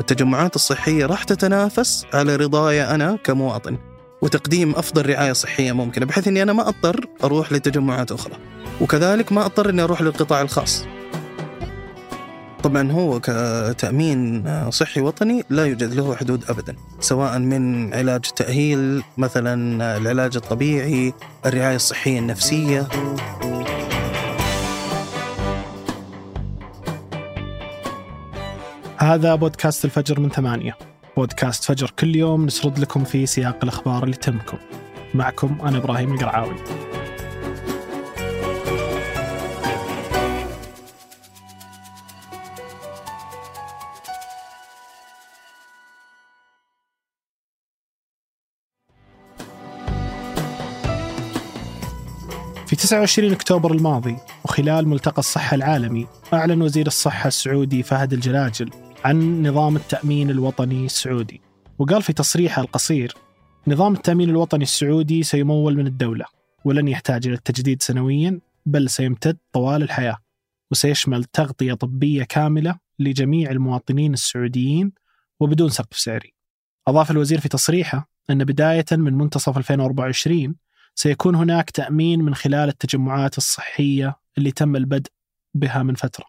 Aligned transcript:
التجمعات 0.00 0.56
الصحية 0.56 1.06
راح 1.06 1.24
تتنافس 1.24 2.06
على 2.14 2.36
رضاي 2.36 2.84
أنا 2.84 3.18
كمواطن 3.24 3.78
وتقديم 4.22 4.70
أفضل 4.70 5.10
رعاية 5.10 5.32
صحية 5.32 5.72
ممكنة 5.72 6.06
بحيث 6.06 6.28
أني 6.28 6.42
أنا 6.42 6.52
ما 6.52 6.68
أضطر 6.68 7.06
أروح 7.24 7.52
لتجمعات 7.52 8.12
أخرى 8.12 8.34
وكذلك 8.80 9.32
ما 9.32 9.46
أضطر 9.46 9.70
أني 9.70 9.82
أروح 9.82 10.02
للقطاع 10.02 10.42
الخاص. 10.42 10.84
طبعا 12.62 12.92
هو 12.92 13.20
كتأمين 13.20 14.44
صحي 14.70 15.00
وطني 15.00 15.44
لا 15.50 15.66
يوجد 15.66 15.94
له 15.94 16.16
حدود 16.16 16.44
أبدا 16.48 16.76
سواء 17.00 17.38
من 17.38 17.94
علاج 17.94 18.20
تأهيل 18.20 19.02
مثلا 19.18 19.96
العلاج 19.96 20.36
الطبيعي 20.36 21.14
الرعاية 21.46 21.76
الصحية 21.76 22.18
النفسية. 22.18 22.88
هذا 29.04 29.34
بودكاست 29.34 29.84
الفجر 29.84 30.20
من 30.20 30.28
ثمانية. 30.28 30.78
بودكاست 31.16 31.64
فجر 31.64 31.90
كل 31.98 32.16
يوم 32.16 32.46
نسرد 32.46 32.78
لكم 32.78 33.04
في 33.04 33.26
سياق 33.26 33.58
الأخبار 33.62 34.04
اللي 34.04 34.16
تهمكم. 34.16 34.58
معكم 35.14 35.58
أنا 35.62 35.78
إبراهيم 35.78 36.14
القرعاوي. 36.14 36.56
في 52.66 52.76
29 52.76 53.32
أكتوبر 53.32 53.72
الماضي 53.72 54.16
وخلال 54.44 54.88
ملتقى 54.88 55.18
الصحة 55.18 55.54
العالمي 55.54 56.06
أعلن 56.34 56.62
وزير 56.62 56.86
الصحة 56.86 57.28
السعودي 57.28 57.82
فهد 57.82 58.12
الجلاجل 58.12 58.83
عن 59.04 59.46
نظام 59.46 59.76
التأمين 59.76 60.30
الوطني 60.30 60.86
السعودي. 60.86 61.40
وقال 61.78 62.02
في 62.02 62.12
تصريحه 62.12 62.62
القصير 62.62 63.14
نظام 63.66 63.94
التأمين 63.94 64.30
الوطني 64.30 64.62
السعودي 64.62 65.22
سيمول 65.22 65.76
من 65.76 65.86
الدولة 65.86 66.24
ولن 66.64 66.88
يحتاج 66.88 67.26
إلى 67.26 67.36
التجديد 67.36 67.82
سنويا 67.82 68.40
بل 68.66 68.90
سيمتد 68.90 69.36
طوال 69.52 69.82
الحياة 69.82 70.18
وسيشمل 70.70 71.24
تغطية 71.24 71.74
طبية 71.74 72.24
كاملة 72.24 72.78
لجميع 72.98 73.50
المواطنين 73.50 74.12
السعوديين 74.12 74.92
وبدون 75.40 75.68
سقف 75.68 75.98
سعري. 75.98 76.34
أضاف 76.88 77.10
الوزير 77.10 77.40
في 77.40 77.48
تصريحه 77.48 78.08
أن 78.30 78.44
بداية 78.44 78.84
من 78.92 79.14
منتصف 79.14 79.58
2024 79.58 80.54
سيكون 80.94 81.34
هناك 81.34 81.70
تأمين 81.70 82.22
من 82.22 82.34
خلال 82.34 82.68
التجمعات 82.68 83.38
الصحية 83.38 84.16
اللي 84.38 84.50
تم 84.50 84.76
البدء 84.76 85.10
بها 85.54 85.82
من 85.82 85.94
فترة. 85.94 86.24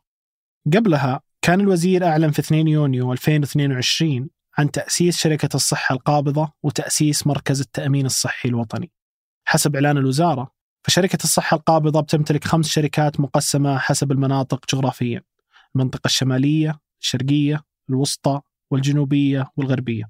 قبلها 0.73 1.22
كان 1.46 1.62
الوزير 1.62 2.08
أعلن 2.08 2.32
في 2.32 2.40
2 2.40 2.68
يونيو 2.68 3.14
2022 3.14 4.30
عن 4.58 4.72
تأسيس 4.72 5.18
شركة 5.18 5.50
الصحة 5.56 5.96
القابضة 5.96 6.52
وتأسيس 6.64 7.28
مركز 7.28 7.62
التأمين 7.62 8.06
الصحي 8.06 8.50
الوطني. 8.50 8.92
حسب 9.48 9.76
إعلان 9.76 9.98
الوزارة 9.98 10.52
فشركة 10.84 11.18
الصحة 11.24 11.58
القابضة 11.58 12.02
بتمتلك 12.02 12.44
خمس 12.44 12.68
شركات 12.68 13.20
مقسمة 13.20 13.78
حسب 13.78 14.12
المناطق 14.12 14.66
جغرافيا 14.76 15.22
المنطقة 15.76 16.08
الشمالية 16.08 16.80
الشرقية 17.02 17.62
الوسطى 17.90 18.42
والجنوبية 18.72 19.52
والغربية. 19.58 20.09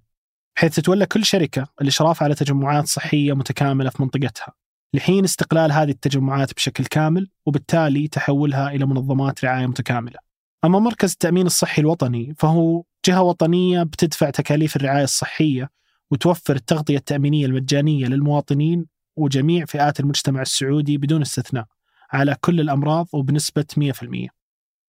حيث 0.57 0.75
تتولى 0.75 1.05
كل 1.05 1.25
شركة 1.25 1.67
الإشراف 1.81 2.23
على 2.23 2.35
تجمعات 2.35 2.87
صحية 2.87 3.33
متكاملة 3.33 3.89
في 3.89 4.03
منطقتها. 4.03 4.53
لحين 4.93 5.23
استقلال 5.23 5.71
هذه 5.71 5.89
التجمعات 5.89 6.53
بشكل 6.53 6.85
كامل 6.85 7.29
وبالتالي 7.45 8.07
تحولها 8.07 8.69
إلى 8.69 8.85
منظمات 8.85 9.45
رعاية 9.45 9.67
متكاملة. 9.67 10.24
أما 10.65 10.79
مركز 10.79 11.11
التأمين 11.11 11.45
الصحي 11.45 11.81
الوطني 11.81 12.33
فهو 12.37 12.83
جهة 13.05 13.21
وطنية 13.21 13.83
بتدفع 13.83 14.29
تكاليف 14.29 14.75
الرعاية 14.75 15.03
الصحية 15.03 15.69
وتوفر 16.11 16.55
التغطية 16.55 16.97
التأمينية 16.97 17.45
المجانية 17.45 18.07
للمواطنين 18.07 18.85
وجميع 19.15 19.65
فئات 19.65 19.99
المجتمع 19.99 20.41
السعودي 20.41 20.97
بدون 20.97 21.21
استثناء 21.21 21.65
على 22.11 22.35
كل 22.41 22.59
الأمراض 22.59 23.07
وبنسبة 23.13 23.65
100%. 23.79 24.27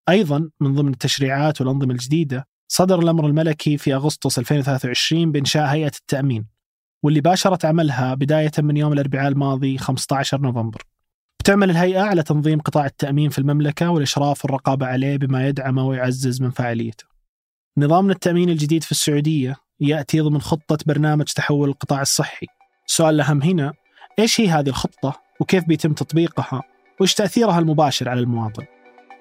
أيضا 0.09 0.51
من 0.61 0.75
ضمن 0.75 0.93
التشريعات 0.93 1.61
والأنظمة 1.61 1.93
الجديدة 1.93 2.49
صدر 2.69 2.99
الأمر 2.99 3.27
الملكي 3.27 3.77
في 3.79 3.95
أغسطس 3.95 4.39
2023 4.39 5.33
بإنشاء 5.33 5.67
هيئة 5.67 5.93
التأمين 6.01 6.47
واللي 7.03 7.21
باشرت 7.21 7.65
عملها 7.65 8.15
بداية 8.15 8.53
من 8.59 8.77
يوم 8.77 8.93
الأربعاء 8.93 9.29
الماضي 9.29 9.79
15 9.79 10.41
نوفمبر 10.41 10.83
تعمل 11.47 11.71
الهيئة 11.71 12.01
على 12.01 12.23
تنظيم 12.23 12.61
قطاع 12.61 12.87
التأمين 12.87 13.31
في 13.31 13.39
المملكة 13.39 13.91
والإشراف 13.91 14.45
والرقابة 14.45 14.87
عليه 14.87 15.17
بما 15.17 15.49
يدعم 15.49 15.79
ويعزز 15.79 16.43
من 16.43 16.51
فاعليته. 16.51 17.05
نظامنا 17.79 18.13
التأمين 18.13 18.51
الجديد 18.51 18.83
في 18.83 18.93
السعودية 18.93 19.57
يأتي 19.81 20.21
ضمن 20.21 20.41
خطة 20.41 20.79
برنامج 20.87 21.25
تحول 21.25 21.69
القطاع 21.69 22.03
الصحي. 22.03 22.47
السؤال 22.89 23.15
الأهم 23.15 23.43
هنا 23.43 23.73
إيش 24.19 24.41
هي 24.41 24.49
هذه 24.49 24.69
الخطة 24.69 25.21
وكيف 25.41 25.65
بيتم 25.65 25.93
تطبيقها 25.93 26.63
وإيش 27.01 27.15
تأثيرها 27.15 27.59
المباشر 27.59 28.09
على 28.09 28.21
المواطن؟ 28.21 28.65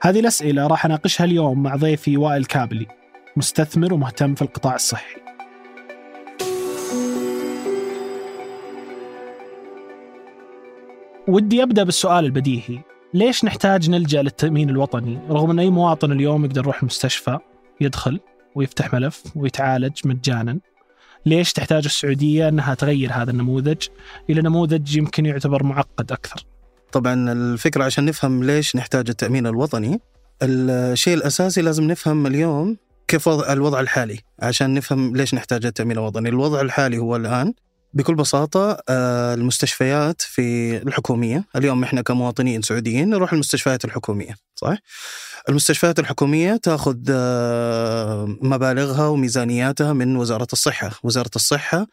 هذه 0.02 0.20
الأسئلة 0.20 0.68
راح 0.68 0.86
أناقشها 0.86 1.26
اليوم 1.26 1.64
مع 1.64 1.76
ضيفي 1.76 2.18
وائل 2.18 2.46
كابلي 2.46 2.88
مستثمر 3.38 3.94
ومهتم 3.94 4.36
في 4.36 4.42
القطاع 4.42 4.76
الصحي. 4.76 5.25
ودي 11.28 11.64
أبدأ 11.64 11.84
بالسؤال 11.84 12.26
البديهي. 12.26 12.80
ليش 13.14 13.46
نحتاج 13.46 13.90
نلجأ 13.90 14.22
للتأمين 14.22 14.70
الوطني؟ 14.70 15.20
رغم 15.30 15.52
ان 15.52 15.60
أي 15.60 15.70
مواطن 15.70 16.12
اليوم 16.12 16.46
يقدر 16.46 16.62
يروح 16.62 16.80
المستشفى 16.80 17.38
يدخل 17.82 18.20
ويفتح 18.56 18.94
ملف 18.94 19.24
ويتعالج 19.36 19.94
مجانا 20.06 20.60
ليش 21.26 21.54
تحتاج 21.54 21.86
السعودية 21.86 22.50
إنها 22.50 22.74
تغير 22.74 23.12
هذا 23.14 23.32
النموذج 23.32 23.88
إلى 24.30 24.42
نموذج 24.42 24.98
يمكن 24.98 25.26
يعتبر 25.26 25.64
معقد 25.64 26.12
أكثر؟ 26.12 26.46
طبعا 26.92 27.32
الفكرة 27.32 27.84
عشان 27.84 28.06
نفهم 28.06 28.44
ليش 28.44 28.76
نحتاج 28.76 29.10
التأمين 29.10 29.48
الوطني 29.48 30.00
الشيء 30.44 31.14
الأساسي 31.18 31.62
لازم 31.62 31.84
نفهم 31.84 32.28
اليوم 32.28 32.78
كيف 33.08 33.28
وضع 33.28 33.54
الوضع 33.54 33.80
الحالي 33.80 34.20
عشان 34.40 34.74
نفهم 34.74 35.16
ليش 35.16 35.34
نحتاج 35.34 35.66
التأمين 35.66 35.98
الوطني. 35.98 36.30
الوضع 36.30 36.62
الحالي 36.62 36.98
هو 36.98 37.16
الآن 37.16 37.54
بكل 37.96 38.16
بساطة 38.16 38.78
آه، 38.90 39.34
المستشفيات 39.34 40.22
في 40.22 40.78
الحكومية 40.78 41.44
اليوم 41.56 41.84
إحنا 41.84 42.02
كمواطنين 42.02 42.62
سعوديين 42.62 43.10
نروح 43.10 43.34
المستشفيات 43.34 43.86
الحكومية 43.86 44.36
صح؟ 44.56 44.78
المستشفيات 45.50 46.00
الحكومية 46.00 46.56
تأخذ 46.56 46.98
آه، 47.10 48.38
مبالغها 48.42 49.08
وميزانياتها 49.08 49.94
من 49.94 50.16
وزارة 50.16 50.48
الصحة. 50.54 50.92
وزارة 51.04 51.32
الصحة 51.36 51.88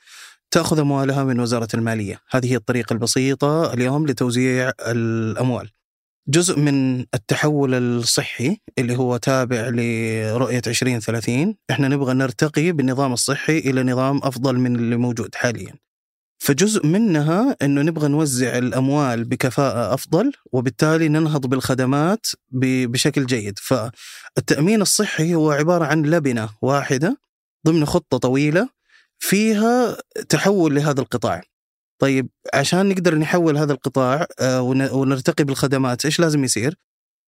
تأخذ 0.51 0.79
أموالها 0.79 1.25
من 1.25 1.41
وزارة 1.41 1.69
المالية. 1.75 2.21
هذه 2.31 2.53
هي 2.53 2.57
الطريقة 2.57 2.93
البسيطة 2.93 3.73
اليوم 3.73 4.07
لتوزيع 4.07 4.73
الأموال. 4.87 5.71
جزء 6.29 6.59
من 6.59 7.01
التحول 7.01 7.75
الصحي 7.75 8.57
اللي 8.79 8.97
هو 8.97 9.17
تابع 9.17 9.69
لرؤية 9.69 10.63
2030 10.67 11.57
إحنا 11.71 11.89
نبغى 11.89 12.15
نرتقي 12.15 12.73
بالنظام 12.73 13.13
الصحي 13.13 13.59
إلى 13.59 13.83
نظام 13.83 14.21
أفضل 14.23 14.59
من 14.59 14.77
اللي 14.77 14.97
موجود 14.97 15.35
حاليا. 15.35 15.75
فجزء 16.43 16.87
منها 16.87 17.57
إنه 17.63 17.83
نبغى 17.83 18.09
نوزع 18.09 18.59
الأموال 18.59 19.25
بكفاءة 19.25 19.95
أفضل 19.95 20.33
وبالتالي 20.53 21.09
ننهض 21.09 21.47
بالخدمات 21.47 22.27
بشكل 22.51 23.27
جيد 23.27 23.59
فالتأمين 23.59 24.83
الصحي 24.83 25.35
هو 25.35 25.51
عبارة 25.51 25.85
عن 25.85 26.03
لبنة 26.03 26.49
واحدة 26.63 27.21
ضمن 27.67 27.85
خطة 27.85 28.19
طويلة 28.19 28.69
فيها 29.19 29.97
تحول 30.29 30.75
لهذا 30.75 31.01
القطاع 31.01 31.43
طيب 31.99 32.29
عشان 32.55 32.89
نقدر 32.89 33.15
نحول 33.15 33.57
هذا 33.57 33.73
القطاع 33.73 34.27
آه، 34.41 34.63
ونرتقي 34.93 35.45
بالخدمات 35.45 36.05
إيش 36.05 36.21
لازم 36.21 36.45
يصير؟ 36.45 36.75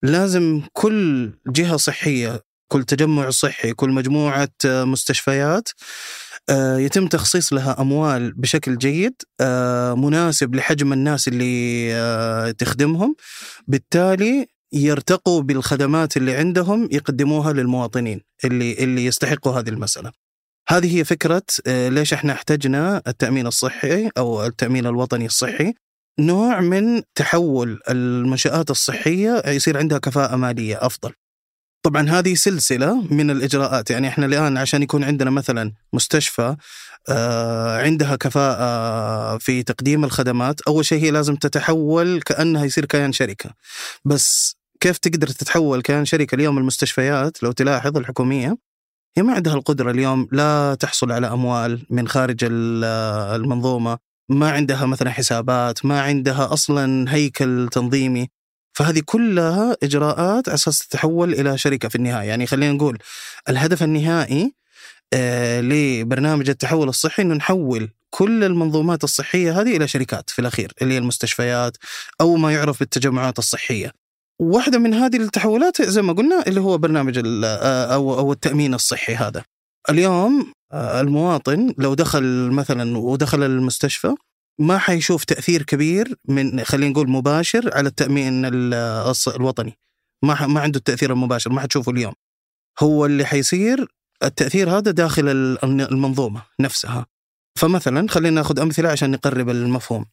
لازم 0.03 0.63
كل 0.73 1.33
جهة 1.47 1.77
صحية 1.77 2.41
كل 2.69 2.85
تجمع 2.85 3.31
صحي 3.31 3.75
كل 3.75 3.91
مجموعة 3.91 4.49
آه، 4.67 4.85
مستشفيات 4.85 5.69
يتم 6.79 7.07
تخصيص 7.07 7.53
لها 7.53 7.81
أموال 7.81 8.33
بشكل 8.33 8.79
جيد 8.79 9.15
مناسب 9.97 10.55
لحجم 10.55 10.93
الناس 10.93 11.29
اللي 11.29 12.55
تخدمهم. 12.59 13.17
بالتالي 13.67 14.47
يرتقوا 14.73 15.43
بالخدمات 15.43 16.17
اللي 16.17 16.37
عندهم 16.37 16.89
يقدموها 16.93 17.53
للمواطنين 17.53 18.21
اللي 18.45 18.73
اللي 18.73 19.05
يستحقوا 19.05 19.53
هذه 19.53 19.69
المسألة. 19.69 20.13
هذه 20.69 20.99
هي 20.99 21.05
فكرة 21.05 21.43
آه، 21.67 21.89
ليش 21.89 22.13
إحنا 22.13 22.33
احتجنا 22.33 23.03
التأمين 23.07 23.47
الصحي 23.47 24.11
أو 24.19 24.47
التأمين 24.47 24.87
الوطني 24.87 25.27
الصحي. 25.27 25.75
نوع 26.19 26.61
من 26.61 27.03
تحول 27.15 27.81
المنشآت 27.89 28.71
الصحية 28.71 29.43
يصير 29.47 29.79
عندها 29.79 29.99
كفاءة 29.99 30.37
مالية 30.37 30.87
أفضل. 30.87 31.13
طبعا 31.85 32.11
هذه 32.11 32.35
سلسلة 32.35 33.03
من 33.11 33.31
الإجراءات. 33.31 33.91
يعني 33.91 34.09
إحنا 34.09 34.27
الآن 34.27 34.57
عشان 34.57 34.83
يكون 34.83 35.05
عندنا 35.05 35.31
مثلا 35.31 35.73
مستشفى 35.93 36.57
آه، 37.09 37.79
عندها 37.83 38.17
كفاءة 38.17 39.39
في 39.39 39.63
تقديم 39.63 40.05
الخدمات 40.05 40.61
أول 40.61 40.85
شيء 40.85 41.03
هي 41.03 41.11
لازم 41.11 41.37
تتحول 41.37 42.21
كأنها 42.23 42.65
يصير 42.65 42.85
كيان 42.85 43.13
شركة. 43.13 43.51
بس 44.05 44.57
كيف 44.81 44.99
تقدر 44.99 45.27
تتحول 45.27 45.83
كيان 45.83 46.05
شركة 46.05 46.35
اليوم 46.35 46.59
المستشفيات؟ 46.59 47.43
لو 47.43 47.53
تلاحظ 47.53 47.97
الحكومية 47.97 48.57
هي 49.17 49.23
ما 49.23 49.33
عندها 49.35 49.55
القدرة 49.55 49.91
اليوم 49.91 50.29
لا 50.33 50.77
تحصل 50.81 51.13
على 51.13 51.27
أموال 51.27 51.87
من 51.91 52.09
خارج 52.09 52.39
المنظومة 52.51 53.99
ما 54.29 54.51
عندها 54.51 54.87
مثلا 54.87 55.11
حسابات 55.11 55.87
ما 55.87 56.01
عندها 56.01 56.53
أصلا 56.53 57.15
هيكل 57.15 57.69
تنظيمي. 57.73 58.29
فهذه 58.75 59.03
كلها 59.05 59.77
إجراءات 59.83 60.49
على 60.49 60.55
أساس 60.55 60.89
تتحول 60.89 61.33
إلى 61.33 61.59
شركة 61.59 61.89
في 61.89 61.95
النهاية. 61.97 62.29
يعني 62.29 62.47
خلينا 62.47 62.73
نقول 62.73 62.99
الهدف 63.49 63.83
النهائي 63.83 64.55
آه 65.13 65.61
لبرنامج 65.61 66.51
التحول 66.51 66.89
الصحي 66.89 67.23
أنه 67.23 67.35
نحول 67.35 67.91
كل 68.11 68.45
المنظومات 68.45 69.05
الصحية 69.05 69.61
هذه 69.61 69.77
إلى 69.77 69.89
شركات 69.89 70.31
في 70.31 70.39
الأخير 70.39 70.73
اللي 70.83 70.95
هي 70.95 70.99
المستشفيات 70.99 71.77
أو 72.21 72.37
ما 72.37 72.53
يعرف 72.53 72.81
بالتجمعات 72.81 73.39
الصحية. 73.39 73.93
واحدة 74.41 74.79
من 74.79 74.95
هذه 74.95 75.17
التحولات 75.17 75.83
زي 75.83 76.03
ما 76.03 76.13
قلنا 76.13 76.45
اللي 76.47 76.61
هو 76.61 76.79
برنامج 76.79 77.23
أو 77.45 78.19
أو 78.19 78.33
التأمين 78.33 78.75
الصحي 78.75 79.15
هذا. 79.15 79.45
اليوم 79.91 80.53
آه، 80.73 81.01
المواطن 81.01 81.75
لو 81.79 81.95
دخل 81.95 82.51
مثلا 82.51 82.99
ودخل 82.99 83.43
المستشفى 83.43 84.15
ما 84.61 84.79
حيشوف 84.79 85.25
تأثير 85.25 85.63
كبير 85.63 86.15
من 86.29 86.65
خلينا 86.65 86.93
نقول 86.93 87.11
مباشر 87.11 87.71
على 87.75 87.89
التأمين 87.89 88.45
الوطني. 89.27 89.79
ما 90.25 90.47
ما 90.47 90.61
عنده 90.61 90.79
التأثير 90.79 91.13
المباشر 91.13 91.53
ما 91.53 91.61
حتشوفه 91.61 91.93
اليوم. 91.93 92.15
هو 92.81 93.07
اللي 93.07 93.25
حيصير 93.25 93.87
التأثير 94.23 94.71
هذا 94.71 94.91
داخل 94.91 95.29
المنظومة 95.65 96.43
نفسها. 96.61 97.07
فمثلا 97.59 98.09
خلينا 98.09 98.35
ناخذ 98.35 98.61
أمثلة 98.61 98.89
عشان 98.89 99.11
نقرب 99.11 99.51
المفهوم. 99.51 100.07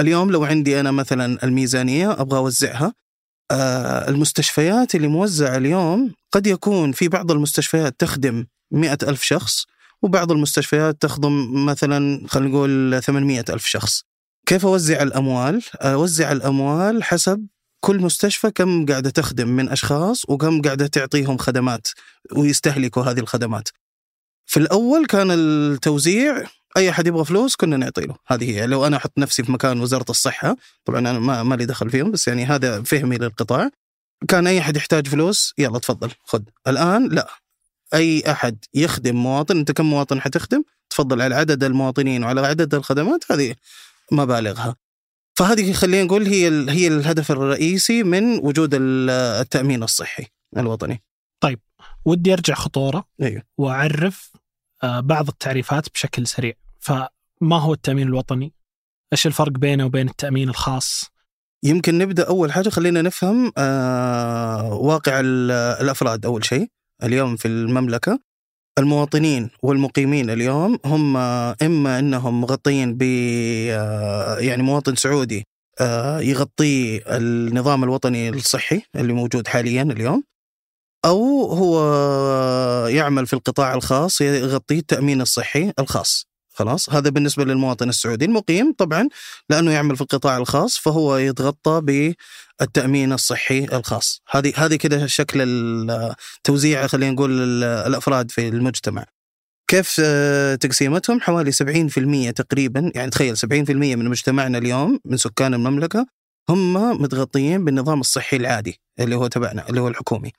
اليوم 0.00 0.30
لو 0.30 0.44
عندي 0.44 0.80
أنا 0.80 0.90
مثلا 0.90 1.44
الميزانية 1.44 2.12
أبغى 2.12 2.38
أوزعها 2.38 2.92
آه، 3.50 4.08
المستشفيات 4.08 4.94
اللي 4.94 5.08
موزعة 5.08 5.56
اليوم 5.56 6.14
قد 6.32 6.46
يكون 6.46 6.92
في 6.92 7.08
بعض 7.08 7.30
المستشفيات 7.30 8.00
تخدم 8.00 8.46
مئة 8.72 8.98
ألف 9.02 9.22
شخص 9.22 9.66
وبعض 10.02 10.32
المستشفيات 10.32 11.02
تخدم 11.02 11.64
مثلا 11.64 12.28
خلينا 12.28 12.50
نقول 12.50 13.02
800 13.02 13.44
ألف 13.50 13.66
شخص. 13.66 14.02
كيف 14.46 14.66
أوزع 14.66 15.02
الأموال؟ 15.02 15.62
أوزع 15.74 16.32
الأموال 16.32 17.04
حسب 17.04 17.46
كل 17.80 18.00
مستشفى 18.00 18.50
كم 18.50 18.86
قاعدة 18.86 19.10
تخدم 19.10 19.48
من 19.48 19.68
أشخاص 19.68 20.22
وكم 20.28 20.62
قاعدة 20.62 20.86
تعطيهم 20.86 21.38
خدمات 21.38 21.88
ويستهلكوا 22.36 23.02
هذه 23.02 23.20
الخدمات. 23.20 23.68
في 24.46 24.56
الأول 24.56 25.06
كان 25.06 25.30
التوزيع 25.30 26.44
أي 26.76 26.90
أحد 26.90 27.06
يبغى 27.06 27.24
فلوس 27.24 27.56
كنا 27.56 27.76
نعطي 27.76 28.00
له. 28.00 28.16
هذه 28.26 28.50
هي. 28.50 28.66
لو 28.66 28.86
أنا 28.86 28.96
أحط 28.96 29.18
نفسي 29.18 29.42
في 29.42 29.52
مكان 29.52 29.80
وزارة 29.80 30.10
الصحة 30.10 30.56
طبعا 30.84 30.98
أنا 30.98 31.18
ما, 31.18 31.42
ما 31.42 31.54
لي 31.54 31.64
دخل 31.66 31.90
فيهم 31.90 32.10
بس 32.10 32.28
يعني 32.28 32.44
هذا 32.44 32.82
فهمي 32.82 33.16
للقطاع. 33.18 33.70
كان 34.28 34.46
أي 34.46 34.58
أحد 34.58 34.76
يحتاج 34.76 35.06
فلوس؟ 35.06 35.54
يلا 35.58 35.78
تفضل 35.78 36.10
خذ. 36.24 36.42
الآن 36.68 37.08
لا. 37.08 37.41
أي 37.94 38.22
أحد 38.30 38.64
يخدم 38.74 39.16
مواطن 39.16 39.56
أنت 39.56 39.72
كم 39.72 39.86
مواطن 39.86 40.20
حتخدم؟ 40.20 40.64
تفضل 40.90 41.22
على 41.22 41.34
عدد 41.34 41.64
المواطنين 41.64 42.24
وعلى 42.24 42.40
عدد 42.40 42.74
الخدمات 42.74 43.32
هذه 43.32 43.54
مبالغها. 44.12 44.76
فهذه 45.36 45.72
خلينا 45.72 46.04
نقول 46.04 46.26
هي 46.26 46.70
هي 46.70 46.86
الهدف 46.86 47.30
الرئيسي 47.30 48.02
من 48.02 48.38
وجود 48.38 48.70
التأمين 48.74 49.82
الصحي 49.82 50.26
الوطني. 50.56 51.02
طيب 51.40 51.60
ودي 52.04 52.32
أرجع 52.32 52.54
خطورة 52.54 53.04
أيوه. 53.22 53.42
وأعرف 53.58 54.32
آه، 54.82 55.00
بعض 55.00 55.28
التعريفات 55.28 55.88
بشكل 55.94 56.26
سريع. 56.26 56.52
فما 56.80 57.58
هو 57.58 57.72
التأمين 57.72 58.08
الوطني؟ 58.08 58.52
إيش 59.12 59.26
الفرق 59.26 59.52
بينه 59.52 59.84
وبين 59.84 60.08
التأمين 60.08 60.48
الخاص؟ 60.48 61.04
يمكن 61.62 61.98
نبدأ 61.98 62.28
أول 62.28 62.52
حاجة 62.52 62.68
خلينا 62.68 63.02
نفهم 63.02 63.52
آه 63.58 64.74
واقع 64.74 65.20
الأفراد 65.24 66.26
أول 66.26 66.44
شيء. 66.44 66.68
اليوم 67.04 67.36
في 67.36 67.48
المملكة 67.48 68.18
المواطنين 68.78 69.50
والمقيمين 69.62 70.30
اليوم 70.30 70.78
هم 70.84 71.16
إما 71.62 71.98
أنهم 71.98 72.40
مغطيين 72.40 72.94
ب 72.94 73.02
آه، 73.70 74.38
يعني 74.38 74.62
مواطن 74.62 74.94
سعودي 74.94 75.44
آه، 75.80 76.20
يغطي 76.20 77.02
النظام 77.16 77.84
الوطني 77.84 78.28
الصحي 78.28 78.82
اللي 78.96 79.12
موجود 79.12 79.48
حاليا 79.48 79.82
اليوم 79.82 80.24
أو 81.04 81.44
هو 81.44 81.78
يعمل 82.88 83.26
في 83.26 83.32
القطاع 83.32 83.74
الخاص 83.74 84.20
يغطي 84.20 84.78
التأمين 84.78 85.20
الصحي 85.20 85.72
الخاص. 85.78 86.31
خلاص 86.54 86.90
هذا 86.90 87.10
بالنسبة 87.10 87.44
للمواطن 87.44 87.88
السعودي 87.88 88.24
المقيم 88.24 88.72
طبعا 88.78 89.08
لأنه 89.50 89.72
يعمل 89.72 89.96
في 89.96 90.02
القطاع 90.02 90.36
الخاص 90.36 90.78
فهو 90.78 91.16
يتغطى 91.16 91.80
بالتأمين 92.60 93.12
الصحي 93.12 93.64
الخاص. 93.64 94.22
هذه 94.30 94.52
هذه 94.56 94.74
كده 94.76 95.06
شكل 95.06 95.42
التوزيع 95.90 96.86
خلينا 96.86 97.12
نقول 97.12 97.62
الأفراد 97.62 98.30
في 98.30 98.48
المجتمع. 98.48 99.04
كيف 99.70 99.96
آه، 100.04 100.54
تقسيمتهم؟ 100.54 101.20
حوالي 101.20 101.52
70% 101.52 102.30
تقريبا 102.30 102.92
يعني 102.94 103.10
تخيل 103.10 103.36
70% 103.36 103.96
من 103.96 104.08
مجتمعنا 104.08 104.58
اليوم 104.58 104.98
من 105.04 105.16
سكان 105.16 105.54
المملكة 105.54 106.06
هم 106.48 107.02
متغطيين 107.02 107.64
بالنظام 107.64 108.00
الصحي 108.00 108.36
العادي 108.36 108.80
اللي 109.00 109.16
هو 109.16 109.26
تبعنا 109.26 109.68
اللي 109.68 109.80
هو 109.80 109.88
الحكومي. 109.88 110.32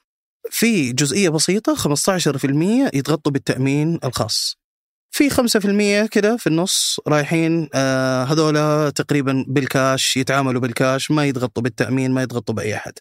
في 0.50 0.94
جزئية 0.94 1.30
بسيطة 1.30 1.76
15% 1.76 2.90
يتغطوا 2.94 3.32
بالتأمين 3.32 4.00
الخاص. 4.04 4.63
في 5.16 5.30
5% 5.30 6.08
كده 6.12 6.38
في 6.38 6.48
النص 6.48 7.00
رايحين 7.08 7.70
آه 7.74 8.24
هذولا 8.24 8.90
تقريبا 8.90 9.46
بالكاش 9.48 10.18
يتعاملوا 10.18 10.62
بالكاش 10.62 11.12
ما 11.12 11.26
يضغطوا 11.26 11.64
بالتأمين 11.64 12.12
ما 12.12 12.22
يضغطوا 12.22 12.56
بأي 12.56 12.76
أحد 12.76 12.94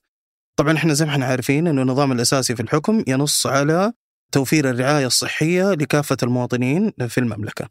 طبعا 0.59 0.77
إحنا 0.77 0.95
زي 0.95 1.05
ما 1.05 1.11
إحنا 1.11 1.27
عارفين 1.27 1.67
إنه 1.67 1.83
النظام 1.83 2.13
الأساسي 2.13 2.57
في 2.57 2.63
الحكم 2.63 3.05
ينص 3.07 3.47
على 3.47 3.93
توفير 4.33 4.71
الرعاية 4.71 5.07
الصحية 5.07 5.73
لكافة 5.73 6.17
المواطنين 6.23 6.93
في 7.09 7.19
المملكة. 7.19 7.69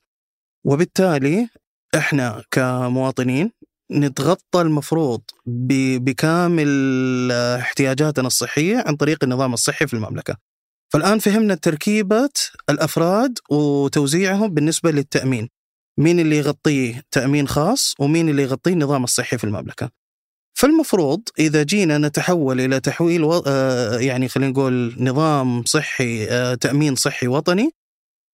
وبالتالي 0.65 1.49
إحنا 1.95 2.43
كمواطنين 2.51 3.51
نتغطى 3.91 4.61
المفروض 4.61 5.21
بكامل 5.45 6.67
احتياجاتنا 7.31 8.27
الصحية 8.27 8.83
عن 8.87 8.95
طريق 8.95 9.23
النظام 9.23 9.53
الصحي 9.53 9.87
في 9.87 9.93
المملكة. 9.93 10.50
فالآن 10.93 11.19
فهمنا 11.19 11.55
تركيبة 11.55 12.29
الأفراد 12.69 13.39
وتوزيعهم 13.49 14.53
بالنسبة 14.53 14.91
للتأمين. 14.91 15.49
مين 15.97 16.19
اللي 16.19 16.37
يغطيه 16.37 17.03
تأمين 17.11 17.47
خاص 17.47 17.93
ومين 17.99 18.29
اللي 18.29 18.43
يغطيه 18.43 18.73
النظام 18.73 19.03
الصحي 19.03 19.37
في 19.37 19.43
المملكة. 19.43 19.89
فالمفروض 20.53 21.21
إذا 21.39 21.63
جينا 21.63 21.97
نتحول 21.97 22.61
إلى 22.61 22.79
تحويل 22.79 23.23
و... 23.23 23.43
آه، 23.47 23.97
يعني 23.97 24.27
خلينا 24.27 24.51
نقول 24.51 24.95
نظام 24.99 25.63
صحي 25.65 26.27
آه، 26.29 26.55
تأمين 26.55 26.95
صحي 26.95 27.27
وطني 27.27 27.71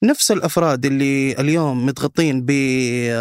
نفس 0.03 0.31
الأفراد 0.31 0.85
اللي 0.85 1.31
اليوم 1.31 1.85
متغطين 1.85 2.45
بالرعايه 2.45 3.17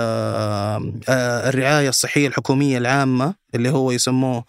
آه، 1.86 1.88
الصحية 1.88 2.28
الحكومية 2.28 2.78
العامة 2.78 3.34
اللي 3.54 3.70
هو 3.70 3.90
يسموه 3.90 4.44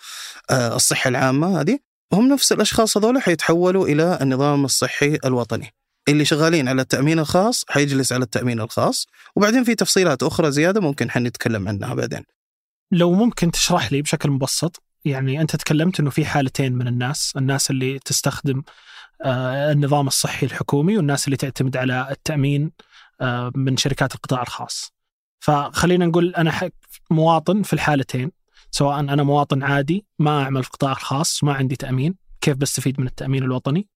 الصحة 0.51 1.07
العامة 1.07 1.61
هذه 1.61 1.79
هم 2.13 2.27
نفس 2.27 2.51
الأشخاص 2.51 2.97
هذول 2.97 3.21
حيتحولوا 3.21 3.87
إلى 3.87 4.19
النظام 4.21 4.65
الصحي 4.65 5.17
الوطني 5.25 5.73
اللي 6.09 6.25
شغالين 6.25 6.67
على 6.67 6.81
التأمين 6.81 7.19
الخاص 7.19 7.65
حيجلس 7.69 8.13
على 8.13 8.23
التأمين 8.23 8.61
الخاص 8.61 9.07
وبعدين 9.35 9.63
في 9.63 9.75
تفصيلات 9.75 10.23
أخرى 10.23 10.51
زيادة 10.51 10.81
ممكن 10.81 11.11
حنتكلم 11.11 11.67
عنها 11.67 11.93
بعدين. 11.93 12.23
لو 12.91 13.13
ممكن 13.13 13.51
تشرح 13.51 13.91
لي 13.91 14.01
بشكل 14.01 14.29
مبسط 14.29 14.83
يعني 15.05 15.41
أنت 15.41 15.55
تكلمت 15.55 15.99
إنه 15.99 16.09
في 16.09 16.25
حالتين 16.25 16.73
من 16.73 16.87
الناس 16.87 17.33
الناس 17.37 17.71
اللي 17.71 17.99
تستخدم 17.99 18.63
آه، 19.21 19.71
النظام 19.71 20.07
الصحي 20.07 20.45
الحكومي 20.45 20.97
والناس 20.97 21.25
اللي 21.25 21.37
تعتمد 21.37 21.77
على 21.77 22.07
التأمين 22.11 22.71
آه، 23.21 23.51
من 23.55 23.77
شركات 23.77 24.15
القطاع 24.15 24.41
الخاص. 24.41 24.91
فخلينا 25.39 26.05
نقول 26.05 26.35
أنا 26.35 26.71
مواطن 27.11 27.63
في 27.63 27.73
الحالتين 27.73 28.31
سواء 28.71 28.99
أنا 28.99 29.23
مواطن 29.23 29.63
عادي 29.63 30.05
ما 30.19 30.43
أعمل 30.43 30.63
في 30.63 30.69
القطاع 30.69 30.91
الخاص 30.91 31.43
ما 31.43 31.53
عندي 31.53 31.75
تأمين. 31.75 32.15
كيف 32.41 32.57
بستفيد 32.57 32.99
من 33.01 33.07
التأمين 33.07 33.43
الوطني؟ 33.43 33.87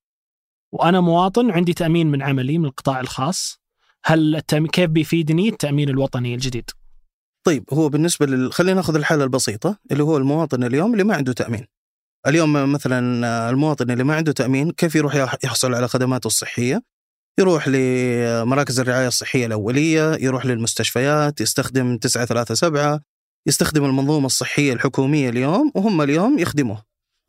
وأنا 0.72 1.02
مواطن 1.02 1.52
عندي 1.52 1.74
تأمين 1.74 2.12
من 2.12 2.22
عملي 2.22 2.58
من 2.58 2.66
القطاع 2.66 3.00
الخاص. 3.00 3.62
هل 4.06 4.42
كيف 4.50 4.90
بيفيدني 4.90 5.50
التأمين 5.50 5.90
الوطني 5.90 6.36
الجديد؟ 6.36 6.70
طيب 7.44 7.64
هو 7.74 7.90
بالنسبة 7.90 8.26
لل... 8.26 8.54
خلينا 8.54 8.74
ناخذ 8.74 8.96
الحالة 8.96 9.24
البسيطة 9.24 9.78
اللي 9.92 10.04
هو 10.04 10.18
المواطن 10.18 10.64
اليوم 10.64 10.94
اللي 10.94 11.04
ما 11.04 11.16
عنده 11.16 11.34
تأمين. 11.34 11.68
اليوم 12.28 12.72
مثلا 12.72 13.50
المواطن 13.50 13.92
اللي 13.92 14.04
ما 14.04 14.16
عنده 14.16 14.32
تأمين 14.32 14.72
كيف 14.72 14.96
يروح 14.96 15.16
يحصل 15.44 15.74
على 15.74 15.88
خدماته 15.88 16.28
الصحية؟ 16.28 16.82
يروح 17.40 17.68
لمراكز 17.68 18.80
الرعاية 18.80 19.08
الصحية 19.08 19.46
الأولية 19.46 20.18
يروح 20.22 20.46
للمستشفيات 20.46 21.42
يستخدم 21.42 21.98
937 21.98 23.00
يستخدم 23.48 23.86
المنظومة 23.86 24.26
الصحية 24.26 24.74
الحكومية 24.74 25.30
اليوم 25.30 25.72
وهم 25.76 26.02
اليوم 26.02 26.40
يخدموه. 26.40 26.84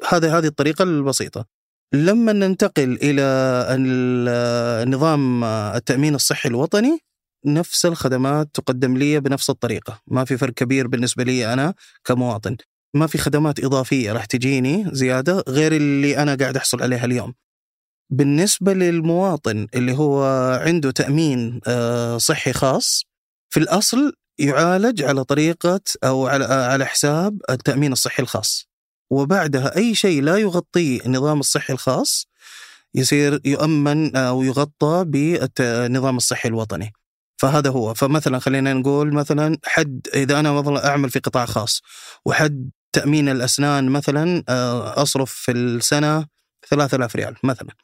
هذا 0.09 0.39
هذه 0.39 0.47
الطريقة 0.47 0.83
البسيطة. 0.83 1.47
لما 1.95 2.33
ننتقل 2.33 2.99
إلى 3.03 3.23
نظام 4.91 5.45
التأمين 5.45 6.15
الصحي 6.15 6.49
الوطني 6.49 6.99
نفس 7.47 7.87
الخدمات 7.87 8.49
تقدم 8.55 8.97
لي 8.97 9.21
بنفس 9.21 9.51
الطريقة. 9.51 10.01
ما 10.07 10.25
في 10.25 10.37
فرق 10.37 10.55
كبير 10.55 10.87
بالنسبة 10.87 11.25
لي 11.25 11.53
أنا 11.53 11.75
كمواطن. 12.05 12.57
ما 12.95 13.07
في 13.07 13.19
خدمات 13.19 13.65
إضافية 13.65 14.13
راح 14.13 14.25
تجيني 14.25 14.87
زيادة 14.93 15.45
غير 15.49 15.73
اللي 15.77 16.19
أنا 16.19 16.35
قاعد 16.35 16.57
أحصل 16.57 16.83
عليها 16.83 17.05
اليوم. 17.05 17.35
بالنسبة 18.11 18.73
للمواطن 18.73 19.67
اللي 19.75 19.93
هو 19.93 20.25
عنده 20.67 20.91
تأمين 20.91 21.61
آه، 21.67 22.19
صحي 22.19 22.53
خاص 22.53 23.05
في 23.51 23.61
الأصل 23.61 24.13
يعالج 24.39 25.03
على 25.03 25.25
طريقة 25.25 25.81
أو 26.05 26.27
على 26.27 26.45
على 26.45 26.85
حساب 26.87 27.39
التأمين 27.51 27.93
الصحي 27.93 28.23
الخاص. 28.23 28.69
وبعدها 29.11 29.77
أي 29.77 29.95
شيء 29.95 30.23
لا 30.23 30.37
يغطيه 30.37 31.01
النظام 31.07 31.41
الصحي 31.41 31.73
الخاص 31.73 32.27
يصير 32.95 33.41
يؤمن 33.45 34.17
أو 34.17 34.43
يغطى 34.43 35.05
بالنظام 35.07 36.17
الصحي 36.17 36.49
الوطني. 36.49 36.93
فهذا 37.41 37.71
هو. 37.71 37.95
فمثلا 37.95 38.39
خلينا 38.39 38.73
نقول 38.75 39.15
مثلا 39.15 39.59
حد 39.65 40.09
إذا 40.15 40.41
أنا 40.41 40.53
مثلا 40.53 40.89
أعمل 40.89 41.11
في 41.11 41.19
قطاع 41.19 41.47
خاص 41.47 41.83
وحد 42.27 42.71
تأمين 42.93 43.29
الأسنان 43.29 43.89
مثلا 43.89 44.45
آه، 44.49 45.03
أصرف 45.03 45.33
في 45.33 45.53
السنة 45.53 46.27
3000 46.71 47.17
ريال 47.17 47.37
مثلا. 47.45 47.75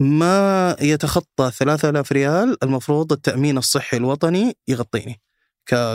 ما 0.00 0.76
يتخطى 0.80 1.50
3000 1.58 2.12
ريال 2.12 2.56
المفروض 2.64 3.12
التأمين 3.12 3.58
الصحي 3.58 3.96
الوطني 3.96 4.56
يغطيني. 4.68 5.20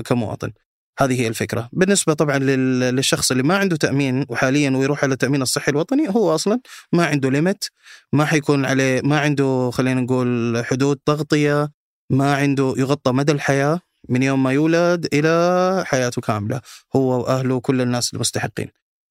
كمواطن. 0.06 0.52
هذه 1.00 1.22
هي 1.22 1.28
الفكرة. 1.28 1.70
بالنسبة 1.74 2.14
طبعا 2.14 2.38
للشخص 2.40 3.32
اللي 3.32 3.44
ما 3.44 3.58
عنده 3.58 3.76
تأمين 3.76 4.26
وحاليا 4.30 4.70
ويروح 4.70 5.04
على 5.04 5.14
التأمين 5.14 5.42
الصحي 5.42 5.72
الوطني 5.72 6.10
هو 6.10 6.36
أصلا 6.36 6.60
ما 6.94 7.06
عنده 7.06 7.30
ليمت 7.30 7.72
ما 8.14 8.26
حيكون 8.26 8.66
عليه 8.66 9.02
ما 9.02 9.20
عنده 9.20 9.70
خلينا 9.74 10.02
نقول 10.02 10.62
حدود 10.66 11.00
تغطية 11.06 11.70
ما 12.12 12.36
عنده 12.36 12.74
يغطى 12.78 13.12
مدى 13.12 13.32
الحياة 13.32 13.80
من 14.10 14.24
يوم 14.24 14.44
ما 14.44 14.52
يولد 14.52 15.08
إلى 15.14 15.84
حياته 15.88 16.22
كاملة 16.22 16.62
هو 16.96 17.22
وأهله 17.22 17.56
وكل 17.56 17.82
الناس 17.82 18.14
المستحقين. 18.14 18.68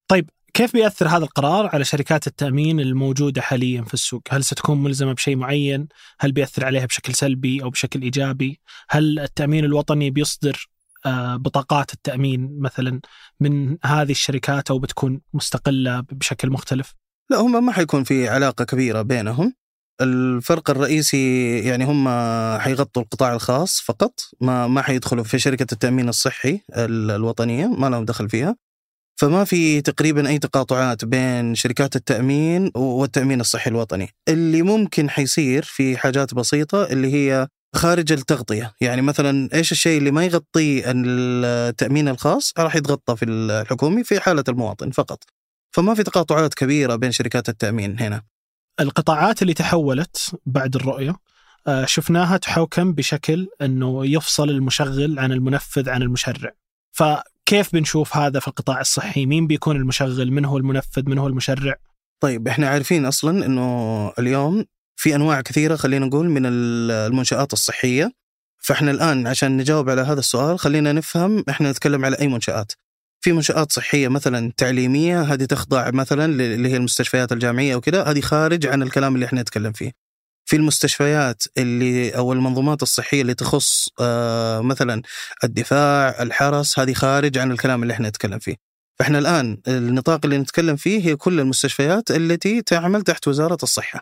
طيب 0.07 0.29
كيف 0.53 0.73
بيأثر 0.73 1.07
هذا 1.07 1.23
القرار 1.23 1.69
على 1.73 1.83
شركات 1.83 2.27
التأمين 2.27 2.79
الموجودة 2.79 3.41
حاليا 3.41 3.81
في 3.81 3.93
السوق؟ 3.93 4.21
هل 4.29 4.43
ستكون 4.43 4.83
ملزمة 4.83 5.13
بشيء 5.13 5.35
معين؟ 5.35 5.87
هل 6.19 6.31
بيأثر 6.31 6.65
عليها 6.65 6.85
بشكل 6.85 7.15
سلبي 7.15 7.63
أو 7.63 7.69
بشكل 7.69 8.01
إيجابي؟ 8.01 8.59
هل 8.89 9.19
التأمين 9.19 9.65
الوطني 9.65 10.09
بيصدر 10.09 10.69
آه، 11.05 11.35
بطاقات 11.35 11.93
التأمين 11.93 12.59
مثلا 12.59 13.01
من 13.39 13.77
هذه 13.85 14.11
الشركات 14.11 14.71
أو 14.71 14.79
بتكون 14.79 15.21
مستقلة 15.33 15.99
بشكل 16.11 16.49
مختلف؟ 16.49 16.95
لا 17.29 17.37
هم 17.37 17.65
ما 17.65 17.71
حيكون 17.71 18.03
في 18.03 18.27
علاقة 18.27 18.65
كبيرة 18.65 19.01
بينهم 19.01 19.53
الفرق 20.01 20.69
الرئيسي 20.69 21.59
يعني 21.59 21.85
هم 21.85 22.09
حيغطوا 22.59 23.01
القطاع 23.01 23.33
الخاص 23.33 23.81
فقط 23.81 24.19
ما 24.41 24.67
ما 24.67 24.81
حيدخلوا 24.81 25.23
في 25.23 25.39
شركة 25.39 25.67
التأمين 25.71 26.09
الصحي 26.09 26.61
الوطنية 26.77 27.67
ما 27.67 27.89
لهم 27.89 28.05
دخل 28.05 28.29
فيها 28.29 28.55
فما 29.19 29.43
في 29.43 29.81
تقريبا 29.81 30.27
أي 30.27 30.39
تقاطعات 30.39 31.05
بين 31.05 31.55
شركات 31.55 31.95
التأمين 31.95 32.71
والتأمين 32.75 33.41
الصحي 33.41 33.69
الوطني. 33.69 34.09
اللي 34.27 34.61
ممكن 34.61 35.09
حيصير 35.09 35.63
في 35.63 35.97
حاجات 35.97 36.33
بسيطة 36.33 36.83
اللي 36.83 37.13
هي 37.13 37.47
خارج 37.75 38.11
التغطية. 38.11 38.73
يعني 38.81 39.01
مثلا 39.01 39.49
إيش 39.53 39.71
الشيء 39.71 39.97
اللي 39.97 40.11
ما 40.11 40.25
يغطيه 40.25 40.83
التأمين 40.87 42.07
الخاص؟ 42.07 42.53
راح 42.57 42.75
يتغطى 42.75 43.15
في 43.15 43.25
الحكومي 43.25 44.03
في 44.03 44.19
حالة 44.19 44.43
المواطن 44.49 44.91
فقط. 44.91 45.23
فما 45.71 45.93
في 45.93 46.03
تقاطعات 46.03 46.53
كبيرة 46.53 46.95
بين 46.95 47.11
شركات 47.11 47.49
التأمين 47.49 47.99
هنا. 47.99 48.21
القطاعات 48.79 49.41
اللي 49.41 49.53
تحولت 49.53 50.35
بعد 50.45 50.75
الرؤية 50.75 51.15
آه، 51.67 51.85
شفناها 51.85 52.37
تحوكم 52.37 52.93
بشكل 52.93 53.47
إنه 53.61 54.05
يفصل 54.05 54.49
المشغل 54.49 55.19
عن 55.19 55.31
المنفذ 55.31 55.89
عن 55.89 56.01
المشرع. 56.01 56.51
كيف 57.47 57.73
بنشوف 57.73 58.17
هذا 58.17 58.39
في 58.39 58.47
القطاع 58.47 58.81
الصحي؟ 58.81 59.25
مين 59.25 59.47
بيكون 59.47 59.75
المشغل؟ 59.75 60.31
من 60.31 60.45
هو 60.45 60.57
المنفذ؟ 60.57 61.09
من 61.09 61.17
هو 61.17 61.27
المشرع؟ 61.27 61.75
طيب 62.19 62.47
إحنا 62.47 62.69
عارفين 62.69 63.05
أصلا 63.05 63.45
إنه 63.45 64.09
اليوم 64.19 64.65
في 64.95 65.15
أنواع 65.15 65.41
كثيرة 65.41 65.75
خلينا 65.75 66.05
نقول 66.05 66.29
من 66.29 66.41
المنشآت 66.45 67.53
الصحية 67.53 68.11
فإحنا 68.57 68.91
الآن 68.91 69.27
عشان 69.27 69.57
نجاوب 69.57 69.89
على 69.89 70.01
هذا 70.01 70.19
السؤال 70.19 70.59
خلينا 70.59 70.93
نفهم 70.93 71.43
إحنا 71.49 71.71
نتكلم 71.71 72.05
على 72.05 72.19
أي 72.19 72.27
منشآت. 72.27 72.71
في 73.21 73.33
منشآت 73.33 73.71
صحية 73.71 74.07
مثلا 74.07 74.51
تعليمية 74.57 75.21
هذه 75.21 75.45
تخضع 75.45 75.91
مثلا 75.91 76.25
اللي 76.25 76.69
هي 76.69 76.77
المستشفيات 76.77 77.31
الجامعية 77.31 77.75
وكذا 77.75 78.03
هذه 78.03 78.21
خارج 78.21 78.67
عن 78.67 78.81
الكلام 78.83 79.15
اللي 79.15 79.25
إحنا 79.25 79.41
نتكلم 79.41 79.71
فيه. 79.71 80.06
في 80.47 80.55
المستشفيات 80.55 81.43
اللي 81.57 82.17
أو 82.17 82.33
المنظومات 82.33 82.83
الصحية 82.83 83.21
اللي 83.21 83.33
تخص 83.33 83.87
آه، 83.99 84.61
مثلا 84.61 85.01
الدفاع، 85.43 86.21
الحرس، 86.21 86.79
هذه 86.79 86.93
خارج 86.93 87.37
عن 87.37 87.51
الكلام 87.51 87.83
اللي 87.83 87.93
إحنا 87.93 88.09
نتكلم 88.09 88.39
فيه. 88.39 88.55
فإحنا 88.99 89.19
الآن 89.19 89.57
النطاق 89.67 90.19
اللي 90.23 90.37
نتكلم 90.37 90.75
فيه 90.75 91.05
هي 91.05 91.15
كل 91.15 91.39
المستشفيات 91.39 92.11
التي 92.11 92.61
تعمل 92.61 93.01
تحت 93.01 93.27
وزارة 93.27 93.57
الصحة. 93.63 94.01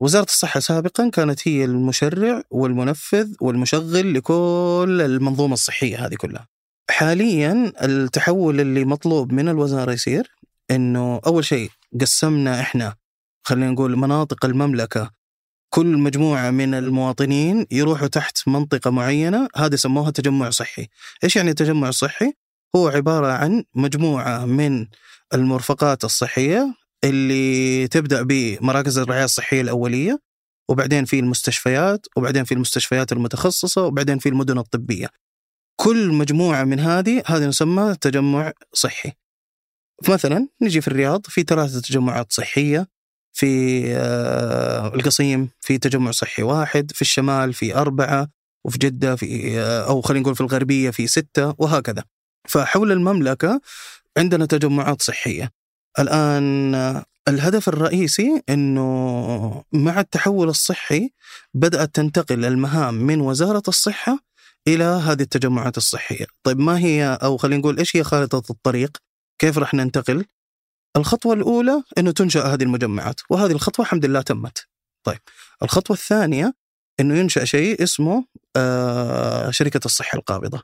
وزارة 0.00 0.24
الصحة 0.24 0.60
سابقا 0.60 1.10
كانت 1.10 1.48
هي 1.48 1.64
المشرع 1.64 2.42
والمنفذ 2.50 3.34
والمشغل 3.40 4.14
لكل 4.14 5.02
المنظومة 5.04 5.52
الصحية 5.52 6.06
هذه 6.06 6.14
كلها. 6.14 6.46
حاليا 6.90 7.72
التحول 7.82 8.60
اللي 8.60 8.84
مطلوب 8.84 9.32
من 9.32 9.48
الوزارة 9.48 9.92
يصير 9.92 10.30
إنه 10.70 11.20
أول 11.26 11.44
شيء 11.44 11.70
قسمنا 12.00 12.60
إحنا 12.60 12.94
خلينا 13.42 13.70
نقول 13.70 13.96
مناطق 13.96 14.44
المملكة 14.44 15.19
كل 15.70 15.86
مجموعة 15.86 16.50
من 16.50 16.74
المواطنين 16.74 17.66
يروحوا 17.70 18.08
تحت 18.08 18.48
منطقة 18.48 18.90
معينة 18.90 19.48
هذه 19.56 19.74
سموها 19.74 20.10
تجمع 20.10 20.50
صحي. 20.50 20.88
إيش 21.24 21.36
يعني 21.36 21.54
تجمع 21.54 21.90
صحي؟ 21.90 22.32
هو 22.76 22.88
عبارة 22.88 23.32
عن 23.32 23.64
مجموعة 23.74 24.44
من 24.44 24.86
المرفقات 25.34 26.04
الصحية 26.04 26.74
اللي 27.04 27.88
تبدأ 27.88 28.22
بمراكز 28.22 28.98
الرعاية 28.98 29.24
الصحية 29.24 29.60
الأولية 29.60 30.18
وبعدين 30.68 31.04
في 31.04 31.18
المستشفيات 31.18 32.06
وبعدين 32.16 32.44
في 32.44 32.54
المستشفيات 32.54 33.12
المتخصصة 33.12 33.84
وبعدين 33.84 34.18
في 34.18 34.28
المدن 34.28 34.58
الطبية. 34.58 35.08
كل 35.76 36.08
مجموعة 36.12 36.64
من 36.64 36.80
هذه 36.80 37.22
هذه 37.26 37.46
نسمى 37.46 37.96
تجمع 38.00 38.52
صحي. 38.72 39.12
مثلا 40.08 40.48
نجي 40.62 40.80
في 40.80 40.88
الرياض 40.88 41.26
في 41.26 41.42
ثلاثة 41.42 41.80
تجمعات 41.80 42.32
صحية. 42.32 42.99
في 43.32 43.82
آه، 43.96 44.94
القصيم 44.94 45.48
في 45.60 45.78
تجمع 45.78 46.10
صحي 46.10 46.42
واحد 46.42 46.92
في 46.94 47.02
الشمال 47.02 47.52
في 47.52 47.74
أربعة 47.76 48.28
وفي 48.64 48.78
جدة 48.78 49.16
في 49.16 49.60
آه، 49.60 49.88
أو 49.88 50.00
خلينا 50.00 50.22
نقول 50.22 50.34
في 50.34 50.40
الغربية 50.40 50.90
في 50.90 51.06
ستة 51.06 51.54
وهكذا. 51.58 52.04
فحول 52.48 52.92
المملكة 52.92 53.60
عندنا 54.18 54.46
تجمعات 54.46 55.02
صحية. 55.02 55.50
الآن 55.98 56.74
آه، 56.74 57.04
الهدف 57.28 57.68
الرئيسي 57.68 58.42
أنه 58.48 59.62
مع 59.72 60.00
التحول 60.00 60.48
الصحي 60.48 61.10
بدأت 61.54 61.94
تنتقل 61.94 62.44
المهام 62.44 62.94
من 62.94 63.20
وزارة 63.20 63.62
الصحة 63.68 64.18
إلى 64.68 64.84
هذه 64.84 65.22
التجمعات 65.22 65.76
الصحية. 65.76 66.26
طيب 66.42 66.58
ما 66.58 66.78
هي 66.78 67.18
أو 67.22 67.36
خلينا 67.36 67.60
نقول 67.60 67.78
إيش 67.78 67.96
هي 67.96 68.04
خارطة 68.04 68.42
الطريق؟ 68.50 68.98
كيف 69.38 69.58
راح 69.58 69.74
ننتقل؟ 69.74 70.24
الخطوة 70.96 71.34
الأولى 71.34 71.82
أنه 71.98 72.10
تنشأ 72.10 72.42
هذه 72.42 72.62
المجمعات 72.62 73.20
وهذه 73.30 73.52
الخطوة 73.52 73.84
الحمد 73.84 74.04
لله 74.04 74.22
تمت. 74.22 74.66
طيب 75.04 75.18
الخطوة 75.62 75.96
الثانية 75.96 76.54
أنه 77.00 77.18
ينشأ 77.18 77.44
شيء 77.44 77.82
اسمه 77.82 78.24
آه 78.56 79.50
شركة 79.50 79.80
الصحة 79.84 80.18
القابضة 80.18 80.62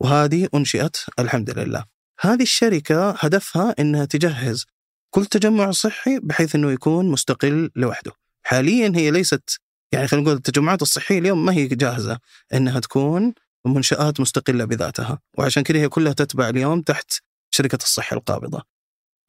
وهذه 0.00 0.48
أنشئت 0.54 0.96
الحمد 1.18 1.58
لله. 1.58 1.84
هذه 2.20 2.42
الشركة 2.42 3.10
هدفها 3.10 3.74
أنها 3.78 4.04
تجهز 4.04 4.66
كل 5.10 5.26
تجمع 5.26 5.70
صحي 5.70 6.18
بحيث 6.18 6.54
أنه 6.54 6.72
يكون 6.72 7.10
مستقل 7.10 7.70
لوحده. 7.76 8.12
حاليا 8.42 8.92
هي 8.96 9.10
ليست 9.10 9.60
يعني 9.92 10.08
خلينا 10.08 10.24
نقول 10.24 10.36
التجمعات 10.36 10.82
الصحية 10.82 11.18
اليوم 11.18 11.44
ما 11.44 11.52
هي 11.52 11.66
جاهزة 11.66 12.18
أنها 12.54 12.80
تكون 12.80 13.34
منشآت 13.66 14.20
مستقلة 14.20 14.64
بذاتها 14.64 15.18
وعشان 15.38 15.62
كذا 15.62 15.78
هي 15.78 15.88
كلها 15.88 16.12
تتبع 16.12 16.48
اليوم 16.48 16.82
تحت 16.82 17.12
شركة 17.50 17.78
الصحة 17.82 18.16
القابضة. 18.16 18.77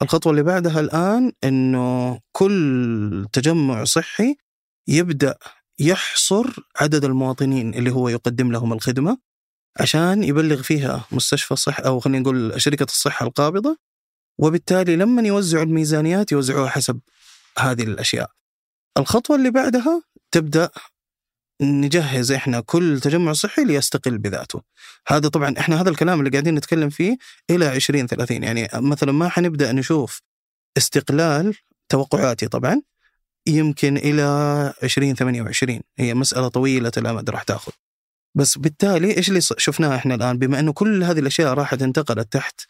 الخطوة 0.01 0.31
اللي 0.31 0.43
بعدها 0.43 0.79
الآن 0.79 1.31
أنه 1.43 2.19
كل 2.31 3.27
تجمع 3.33 3.83
صحي 3.83 4.35
يبدأ 4.87 5.37
يحصر 5.79 6.55
عدد 6.75 7.05
المواطنين 7.05 7.73
اللي 7.73 7.91
هو 7.91 8.09
يقدم 8.09 8.51
لهم 8.51 8.73
الخدمة 8.73 9.17
عشان 9.79 10.23
يبلغ 10.23 10.61
فيها 10.61 11.05
مستشفى 11.11 11.55
صح 11.55 11.79
أو 11.79 11.99
خلينا 11.99 12.19
نقول 12.19 12.61
شركة 12.61 12.83
الصحة 12.83 13.25
القابضة 13.25 13.77
وبالتالي 14.39 14.95
لما 14.95 15.21
يوزعوا 15.21 15.63
الميزانيات 15.63 16.31
يوزعوها 16.31 16.69
حسب 16.69 16.99
هذه 17.59 17.83
الأشياء. 17.83 18.31
الخطوة 18.97 19.35
اللي 19.35 19.51
بعدها 19.51 20.03
تبدأ 20.31 20.69
نجهز 21.61 22.31
إحنا 22.31 22.59
كل 22.59 22.99
تجمع 23.01 23.33
صحي 23.33 23.63
ليستقل 23.63 24.17
بذاته. 24.17 24.61
هذا 25.07 25.27
طبعا 25.29 25.55
إحنا 25.59 25.81
هذا 25.81 25.89
الكلام 25.89 26.19
اللي 26.19 26.29
قاعدين 26.29 26.55
نتكلم 26.55 26.89
فيه 26.89 27.17
إلى 27.49 27.75
2030 27.75 28.43
يعني 28.43 28.69
مثلا 28.73 29.11
ما 29.11 29.29
حنبدأ 29.29 29.71
نشوف 29.71 30.21
استقلال 30.77 31.55
توقعاتي 31.89 32.47
طبعا 32.47 32.81
يمكن 33.47 33.97
إلى 33.97 34.23
2028 34.83 35.81
هي 35.99 36.13
مسألة 36.13 36.47
طويلة 36.47 36.91
الامد 36.97 37.29
راح 37.29 37.43
تأخذ. 37.43 37.71
بس 38.35 38.57
بالتالي 38.57 39.17
إيش 39.17 39.29
اللي 39.29 39.41
شفناه 39.41 39.95
إحنا 39.95 40.15
الآن 40.15 40.37
بما 40.37 40.59
إنه 40.59 40.73
كل 40.73 41.03
هذه 41.03 41.19
الأشياء 41.19 41.53
راحت 41.53 41.81
انتقلت 41.81 42.33
تحت 42.33 42.61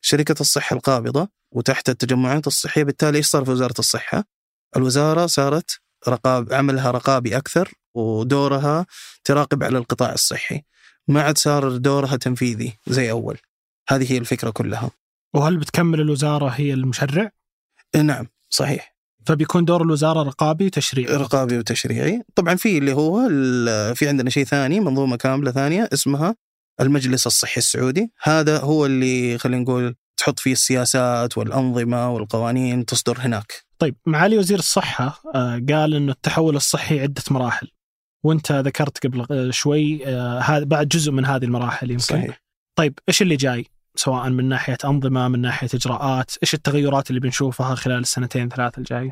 شركة 0.00 0.40
الصحة 0.40 0.76
القابضة 0.76 1.28
وتحت 1.52 1.88
التجمعات 1.88 2.46
الصحية 2.46 2.82
بالتالي 2.84 3.18
إيش 3.18 3.26
صار 3.26 3.44
في 3.44 3.50
وزارة 3.50 3.74
الصحة؟ 3.78 4.24
الوزارة 4.76 5.26
صارت 5.26 5.80
رقاب 6.08 6.52
عملها 6.52 6.90
رقابي 6.90 7.36
أكثر 7.36 7.72
ودورها 7.94 8.86
تراقب 9.24 9.64
على 9.64 9.78
القطاع 9.78 10.12
الصحي. 10.12 10.62
ما 11.08 11.22
عاد 11.22 11.38
صار 11.38 11.76
دورها 11.76 12.16
تنفيذي 12.16 12.78
زي 12.86 13.10
أول. 13.10 13.38
هذه 13.88 14.12
هي 14.12 14.18
الفكرة 14.18 14.50
كلها. 14.50 14.90
وهل 15.34 15.56
بتكمل 15.56 16.00
الوزارة 16.00 16.48
هي 16.48 16.74
المشرع؟ 16.74 17.30
نعم 17.96 18.26
صحيح. 18.50 18.96
فبيكون 19.26 19.64
دور 19.64 19.82
الوزارة 19.82 20.22
رقابي 20.22 20.66
وتشريعي. 20.66 21.16
رقابي 21.16 21.58
وتشريعي. 21.58 22.22
طبعا 22.34 22.54
في 22.54 22.78
اللي 22.78 22.92
هو 22.92 23.28
في 23.94 24.08
عندنا 24.08 24.30
شيء 24.30 24.44
ثاني 24.44 24.80
منظومة 24.80 25.16
كاملة 25.16 25.50
ثانية 25.50 25.88
اسمها 25.92 26.36
المجلس 26.80 27.26
الصحي 27.26 27.58
السعودي. 27.58 28.12
هذا 28.22 28.58
هو 28.58 28.86
اللي 28.86 29.38
خلينا 29.38 29.62
نقول 29.62 29.94
تحط 30.16 30.38
فيه 30.38 30.52
السياسات 30.52 31.38
والأنظمة 31.38 32.10
والقوانين 32.10 32.86
تصدر 32.86 33.18
هناك. 33.20 33.65
طيب 33.78 33.96
معالي 34.06 34.38
وزير 34.38 34.58
الصحة 34.58 35.22
آه، 35.34 35.62
قال 35.68 35.94
انه 35.94 36.12
التحول 36.12 36.56
الصحي 36.56 37.00
عدة 37.00 37.22
مراحل 37.30 37.68
وأنت 38.24 38.52
ذكرت 38.52 39.06
قبل 39.06 39.26
آه، 39.30 39.50
شوي 39.50 40.06
آه، 40.06 40.38
هذا 40.38 40.64
بعد 40.64 40.88
جزء 40.88 41.12
من 41.12 41.24
هذه 41.24 41.44
المراحل 41.44 41.90
يمكن 41.90 42.04
صحيح 42.04 42.42
طيب 42.78 42.98
إيش 43.08 43.22
اللي 43.22 43.36
جاي؟ 43.36 43.66
سواء 43.96 44.28
من 44.28 44.48
ناحية 44.48 44.78
أنظمة 44.84 45.28
من 45.28 45.40
ناحية 45.40 45.68
إجراءات، 45.74 46.30
إيش 46.42 46.54
التغيرات 46.54 47.10
اللي 47.10 47.20
بنشوفها 47.20 47.74
خلال 47.74 47.98
السنتين 47.98 48.48
ثلاث 48.48 48.78
الجاية؟ 48.78 49.10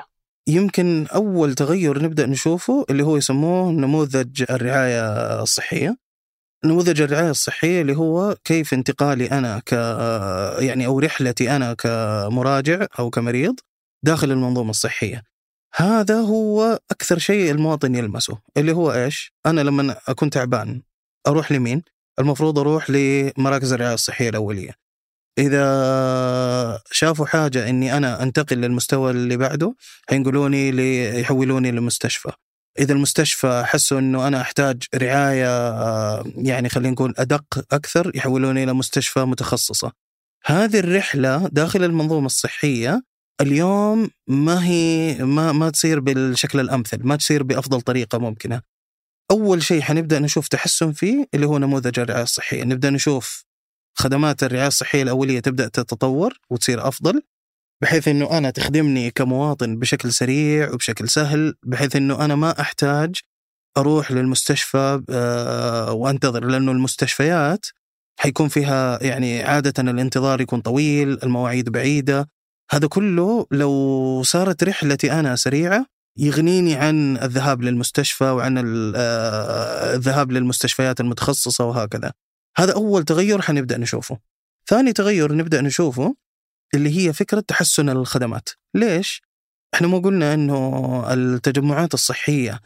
يمكن 0.49 1.06
أول 1.06 1.54
تغير 1.54 2.02
نبدأ 2.02 2.26
نشوفه 2.26 2.87
اللي 2.90 3.02
هو 3.02 3.16
يسموه 3.16 3.73
نموذج 3.73 4.44
الرعاية 4.50 5.02
الصحية 5.42 5.97
نموذج 6.64 7.00
الرعاية 7.00 7.30
الصحية 7.30 7.80
اللي 7.80 7.97
هو 7.97 8.37
كيف 8.44 8.75
انتقالي 8.75 9.30
أنا 9.30 9.59
ك 9.59 9.73
يعني 10.62 10.87
أو 10.87 10.99
رحلتي 10.99 11.56
أنا 11.56 11.75
كمراجع 11.75 12.87
أو 12.99 13.11
كمريض 13.11 13.61
داخل 14.05 14.31
المنظومة 14.33 14.71
الصحية. 14.71 15.23
هذا 15.75 16.21
هو 16.21 16.79
أكثر 16.91 17.19
شيء 17.19 17.51
المواطن 17.51 17.95
يلمسه 17.95 18.39
اللي 18.57 18.73
هو 18.73 18.93
إيش؟ 18.93 19.33
أنا 19.47 19.61
لما 19.61 19.97
أكون 20.09 20.31
تعبان 20.31 20.83
أروح 21.27 21.53
لمين؟ 21.53 21.83
المفروض 22.19 22.59
أروح 22.59 22.91
لمراكز 22.91 23.73
الرعاية 23.73 23.95
الصحية 23.95 24.29
الأولية. 24.29 24.75
إذا 25.39 26.83
شافوا 26.91 27.27
حاجة 27.27 27.69
إني 27.69 27.97
أنا 27.97 28.23
أنتقل 28.23 28.57
للمستوى 28.57 29.11
اللي 29.11 29.37
بعده 29.37 29.75
حينقلوني 30.09 30.71
لي 30.71 31.21
يحولوني 31.21 31.71
لمستشفى. 31.71 32.33
إذا 32.79 32.93
المستشفى 32.93 33.63
حسوا 33.67 33.99
إنه 33.99 34.29
أنا 34.29 34.41
أحتاج 34.41 34.83
رعاية 34.95 35.49
آه، 35.49 36.25
يعني 36.37 36.69
خلينا 36.69 36.91
نقول 36.91 37.15
أدق 37.19 37.45
أكثر 37.73 38.13
يحولوني 38.15 38.65
إلى 38.65 38.73
مستشفى 38.73 39.21
متخصصة. 39.21 39.93
هذه 40.45 40.79
الرحلة 40.79 41.49
داخل 41.49 41.85
المنظومة 41.85 42.27
الصحية 42.27 43.03
اليوم 43.41 44.11
ما 44.29 44.67
هي 44.67 45.17
ما 45.25 45.53
ما 45.53 45.71
تصير 45.71 46.00
بالشكل 46.00 46.61
الأمثل 46.61 47.07
ما 47.07 47.17
تصير 47.17 47.43
بأفضل 47.43 47.81
طريقة 47.81 48.19
ممكنة. 48.19 48.62
أول 49.31 49.62
شيء 49.62 49.81
حنبدأ 49.83 50.19
نشوف 50.19 50.49
تحسن 50.49 50.93
فيه 50.93 51.26
اللي 51.35 51.47
هو 51.47 51.59
نموذج 51.59 51.99
الرعاية 52.00 52.23
الصحية. 52.23 52.64
نبدأ 52.64 52.91
نشوف 52.91 53.45
خدمات 53.99 54.43
الرعاية 54.43 54.67
الصحية 54.67 55.03
الأولية 55.03 55.41
تبدأ 55.41 55.69
تتطور 55.69 56.41
وتصير 56.50 56.88
أفضل 56.88 57.23
بحيث 57.83 58.09
إنه 58.09 58.38
أنا 58.38 58.50
تخدمني 58.50 59.11
كمواطن 59.11 59.79
بشكل 59.79 60.12
سريع 60.12 60.73
وبشكل 60.73 61.09
سهل 61.09 61.55
بحيث 61.67 61.97
إنه 61.97 62.25
أنا 62.25 62.35
ما 62.35 62.61
أحتاج 62.61 63.17
أروح 63.76 64.12
للمستشفى 64.12 65.03
آه، 65.11 65.93
وأنتظر 65.93 66.45
لأنه 66.45 66.73
المستشفيات 66.73 67.67
حيكون 68.21 68.49
فيها 68.49 69.03
يعني 69.03 69.43
عادة 69.43 69.91
الانتظار 69.91 70.41
يكون 70.41 70.61
طويل، 70.61 71.19
المواعيد 71.23 71.69
بعيدة، 71.71 72.29
هذا 72.71 72.88
كله 72.88 73.47
لو 73.50 74.23
صارت 74.25 74.64
رحلتي 74.64 75.12
أنا 75.12 75.37
سريعة 75.37 75.87
يغنيني 76.18 76.75
عن 76.75 77.16
الذهاب 77.16 77.62
للمستشفى 77.62 78.25
وعن 78.25 78.59
آه، 78.97 79.94
الذهاب 79.94 80.33
للمستشفيات 80.33 81.00
المتخصصة 81.00 81.64
وهكذا. 81.64 82.12
هذا 82.56 82.75
أول 82.75 83.05
تغير 83.05 83.42
حنبدأ 83.42 83.79
نشوفه. 83.79 84.18
ثاني 84.66 84.92
تغير 84.92 85.33
نبدأ 85.35 85.61
نشوفه 85.61 86.14
اللي 86.74 86.98
هي 86.98 87.12
فكرة 87.12 87.40
تحسن 87.40 87.88
الخدمات 87.88 88.48
ليش؟ 88.74 89.22
إحنا 89.74 89.88
ما 89.88 89.98
قلنا 89.98 90.35
إنه 90.35 91.12
التجمعات 91.12 91.94
الصحية 91.94 92.61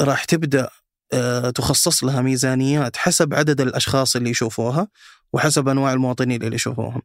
راح 0.00 0.24
تبدأ 0.24 0.68
آه، 1.12 1.50
تخصص 1.50 2.04
لها 2.04 2.22
ميزانيات 2.22 2.96
حسب 2.96 3.34
عدد 3.34 3.60
الأشخاص 3.60 4.16
اللي 4.16 4.30
يشوفوها 4.30 4.88
وحسب 5.32 5.68
أنواع 5.68 5.92
المواطنين 5.92 6.42
اللي 6.42 6.54
يشوفوهم 6.54 7.02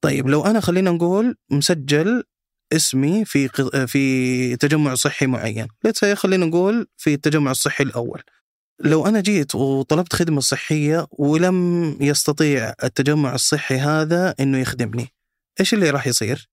طيب 0.00 0.28
لو 0.28 0.44
أنا 0.46 0.60
خلينا 0.60 0.90
نقول 0.90 1.36
مسجل 1.50 2.24
اسمي 2.72 3.24
في 3.24 3.48
في 3.86 4.56
تجمع 4.56 4.94
صحي 4.94 5.26
معين 5.26 5.68
ليتس 5.84 6.04
خلينا 6.04 6.46
نقول 6.46 6.86
في 6.96 7.14
التجمع 7.14 7.50
الصحي 7.50 7.84
الأول 7.84 8.22
لو 8.80 9.06
أنا 9.06 9.20
جيت 9.20 9.54
وطلبت 9.54 10.12
خدمة 10.12 10.40
صحية 10.40 11.06
ولم 11.10 11.96
يستطيع 12.00 12.74
التجمع 12.84 13.34
الصحي 13.34 13.76
هذا 13.76 14.34
أنه 14.40 14.58
يخدمني 14.58 15.08
إيش 15.60 15.74
اللي 15.74 15.90
راح 15.90 16.06
يصير؟ 16.06 16.48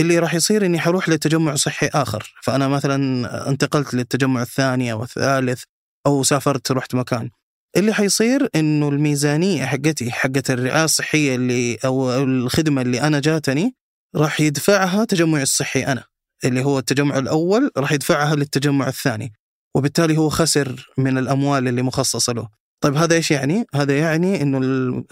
اللي 0.00 0.18
راح 0.18 0.34
يصير 0.34 0.66
إني 0.66 0.80
حروح 0.80 1.08
لتجمع 1.08 1.54
صحي 1.54 1.86
آخر، 1.86 2.34
فأنا 2.42 2.68
مثلا 2.68 3.48
انتقلت 3.48 3.94
للتجمع 3.94 4.42
الثاني 4.42 4.92
أو 4.92 5.02
الثالث 5.02 5.62
أو 6.06 6.22
سافرت 6.22 6.72
رحت 6.72 6.94
مكان. 6.94 7.30
اللي 7.76 7.94
حيصير 7.94 8.48
إنه 8.54 8.88
الميزانية 8.88 9.64
حقتي 9.64 10.12
حقت 10.12 10.50
الرعايه 10.50 10.84
الصحيه 10.84 11.34
اللي 11.34 11.78
أو 11.84 12.22
الخدمة 12.22 12.82
اللي 12.82 13.00
أنا 13.00 13.20
جاتني 13.20 13.74
راح 14.16 14.40
يدفعها 14.40 15.04
تجمعي 15.04 15.42
الصحي 15.42 15.86
أنا، 15.86 16.04
اللي 16.44 16.64
هو 16.64 16.78
التجمع 16.78 17.18
الأول 17.18 17.70
راح 17.76 17.92
يدفعها 17.92 18.34
للتجمع 18.34 18.88
الثاني، 18.88 19.32
وبالتالي 19.76 20.16
هو 20.18 20.28
خسر 20.28 20.92
من 20.98 21.18
الأموال 21.18 21.68
اللي 21.68 21.82
مخصصة 21.82 22.32
له. 22.32 22.48
طيب 22.80 22.96
هذا 22.96 23.14
إيش 23.14 23.30
يعني؟ 23.30 23.66
هذا 23.74 23.98
يعني 23.98 24.42
إنه 24.42 24.58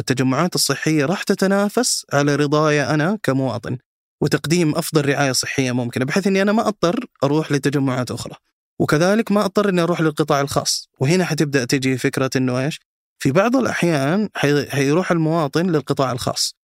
التجمعات 0.00 0.54
الصحية 0.54 1.04
راح 1.04 1.22
تتنافس 1.22 2.06
على 2.12 2.36
رضاي 2.36 2.82
أنا 2.82 3.18
كمواطن 3.22 3.78
وتقديم 4.22 4.76
أفضل 4.76 5.08
رعاية 5.08 5.32
صحية 5.32 5.72
ممكنة 5.72 6.04
بحيث 6.04 6.26
إني 6.26 6.42
أنا 6.42 6.52
ما 6.52 6.68
أضطر 6.68 7.06
أروح 7.24 7.52
لتجمعات 7.52 8.10
أخرى. 8.10 8.34
وكذلك 8.80 9.32
ما 9.32 9.44
اضطر 9.44 9.68
إني 9.68 9.82
أروح 9.82 10.00
للقطاع 10.00 10.40
الخاص، 10.40 10.88
وهنا 11.00 11.24
حتبدأ 11.24 11.64
تجي 11.64 11.98
فكرة 11.98 12.30
إنه 12.36 12.60
إيش؟ 12.60 12.80
في 13.18 13.32
بعض 13.32 13.56
الأحيان 13.56 14.28
حي- 14.34 14.70
حيروح 14.70 15.10
المواطن 15.10 15.66
للقطاع 15.66 16.12
الخاص. 16.12 16.54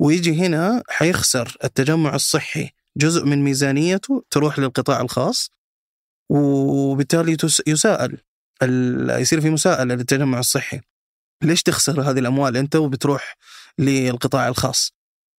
ويجي 0.00 0.46
هنا 0.46 0.82
حيخسر 0.88 1.56
التجمع 1.64 2.14
الصحي. 2.14 2.70
جزء 2.96 3.24
من 3.24 3.44
ميزانيته 3.44 4.22
تروح 4.30 4.58
للقطاع 4.58 5.00
الخاص 5.00 5.50
وبالتالي 6.30 7.36
يساءل 7.66 8.18
يصير 9.20 9.40
في 9.40 9.50
مساءلة 9.50 9.94
للتجمع 9.94 10.38
الصحي. 10.38 10.80
ليش 11.42 11.62
تخسر 11.62 12.00
هذه 12.00 12.18
الأموال 12.18 12.56
أنت 12.56 12.76
وبتروح 12.76 13.36
للقطاع 13.78 14.48
الخاص؟ 14.48 14.92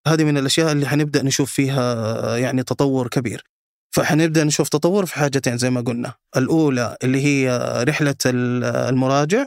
هذه 0.07 0.23
من 0.23 0.37
الأشياء 0.37 0.71
اللي 0.71 0.87
حنبدأ 0.87 1.23
نشوف 1.23 1.51
فيها 1.51 2.37
يعني 2.37 2.63
تطور 2.63 3.07
كبير. 3.07 3.52
فحنبدأ 3.93 4.43
نشوف 4.43 4.69
تطور 4.69 5.05
في 5.05 5.13
حاجتين 5.15 5.57
زي 5.57 5.69
ما 5.69 5.81
قلنا 5.81 6.13
الأولى 6.37 6.97
اللي 7.03 7.21
هي 7.25 7.57
رحلة 7.87 8.15
ال- 8.25 8.63
المراجع 8.63 9.45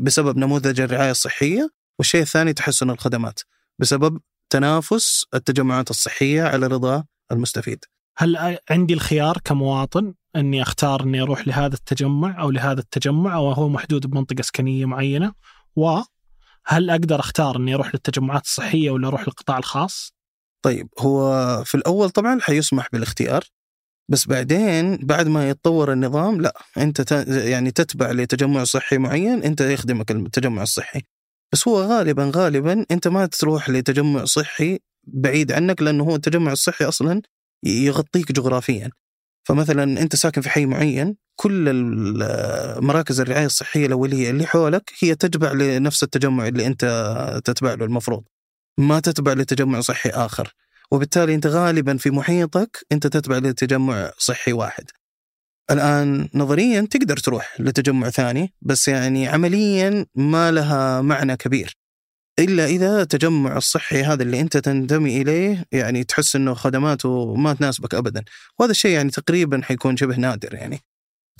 بسبب 0.00 0.38
نموذج 0.38 0.80
الرعاية 0.80 1.10
الصحية 1.10 1.70
والشيء 1.98 2.22
الثاني 2.22 2.52
تحسن 2.52 2.90
الخدمات 2.90 3.40
بسبب 3.78 4.20
تنافس 4.50 5.24
التجمعات 5.34 5.90
الصحية 5.90 6.42
على 6.42 6.66
رضا 6.66 7.04
المستفيد 7.32 7.84
هل 8.16 8.58
عندي 8.70 8.94
الخيار 8.94 9.38
كمواطن 9.44 10.14
أني 10.36 10.62
أختار 10.62 11.02
أني 11.02 11.22
أروح 11.22 11.48
لهذا 11.48 11.74
التجمع 11.74 12.40
أو 12.42 12.50
لهذا 12.50 12.80
التجمع 12.80 13.34
أو 13.36 13.52
هو 13.52 13.68
محدود 13.68 14.06
بمنطقة 14.06 14.42
سكنيه 14.42 14.86
معينة؟ 14.86 15.32
وهل 15.76 16.90
أقدر 16.90 17.20
أختار 17.20 17.56
أني 17.56 17.74
أروح 17.74 17.94
للتجمعات 17.94 18.44
الصحية 18.44 18.90
ولا 18.90 19.08
أروح 19.08 19.20
للقطاع 19.20 19.58
الخاص؟ 19.58 20.12
طيب 20.62 20.88
هو 20.98 21.32
في 21.64 21.74
الأول 21.74 22.10
طبعا 22.10 22.40
حيسمح 22.40 22.88
بالاختيار 22.92 23.44
بس 24.12 24.26
بعدين 24.26 24.96
بعد 24.96 25.28
ما 25.28 25.48
يتطور 25.50 25.92
النظام 25.92 26.40
لا 26.40 26.62
أنت 26.78 27.00
ت- 27.00 27.28
يعني 27.28 27.70
تتبع 27.70 28.10
لتجمع 28.10 28.64
صحي 28.64 28.98
معين 28.98 29.42
أنت 29.42 29.60
يخدمك 29.60 30.10
التجمع 30.10 30.62
الصحي. 30.62 31.00
بس 31.52 31.68
هو 31.68 31.82
غالبا 31.82 32.30
غالبا 32.36 32.84
أنت 32.90 33.08
ما 33.08 33.26
تروح 33.26 33.70
لتجمع 33.70 34.24
صحي 34.24 34.78
بعيد 35.06 35.52
عنك 35.52 35.82
لأنه 35.82 36.04
هو 36.04 36.14
التجمع 36.16 36.52
الصحي 36.52 36.84
أصلا 36.84 37.22
يغطيك 37.64 38.32
جغرافيا. 38.32 38.90
فمثلا 39.48 39.82
أنت 40.02 40.16
ساكن 40.16 40.40
في 40.40 40.50
حي 40.50 40.66
معين 40.66 41.16
كل 41.36 41.72
مراكز 42.82 43.20
الرعاية 43.20 43.46
الصحية 43.46 43.86
الأولية 43.86 44.30
اللي 44.30 44.46
حولك 44.46 44.92
هي 45.00 45.14
تتبع 45.14 45.52
لنفس 45.52 46.02
التجمع 46.02 46.48
اللي 46.48 46.66
أنت 46.66 46.84
تتبع 47.44 47.74
له 47.74 47.84
المفروض. 47.84 48.24
ما 48.78 49.00
تتبع 49.00 49.32
لتجمع 49.32 49.80
صحي 49.80 50.10
آخر. 50.10 50.52
وبالتالي 50.92 51.34
أنت 51.34 51.46
غالبا 51.46 51.96
في 51.96 52.10
محيطك 52.10 52.86
أنت 52.92 53.06
تتبع 53.06 53.38
لتجمع 53.38 54.12
صحي 54.18 54.52
واحد. 54.52 54.84
الآن 55.70 56.28
نظريا 56.34 56.80
تقدر 56.90 57.16
تروح 57.16 57.60
لتجمع 57.60 58.10
ثاني 58.10 58.54
بس 58.62 58.88
يعني 58.88 59.28
عمليا 59.28 60.06
ما 60.14 60.50
لها 60.50 61.00
معنى 61.00 61.36
كبير. 61.36 61.76
إلا 62.38 62.66
إذا 62.66 63.02
التجمع 63.02 63.56
الصحي 63.56 64.02
هذا 64.02 64.22
اللي 64.22 64.40
أنت 64.40 64.56
تنتمي 64.56 65.22
إليه 65.22 65.64
يعني 65.72 66.04
تحس 66.04 66.36
أنه 66.36 66.54
خدماته 66.54 67.34
ما 67.34 67.54
تناسبك 67.54 67.94
أبدا. 67.94 68.24
وهذا 68.58 68.70
الشيء 68.70 68.90
يعني 68.90 69.10
تقريبا 69.10 69.62
حيكون 69.62 69.96
شبه 69.96 70.16
نادر 70.16 70.54
يعني. 70.54 70.80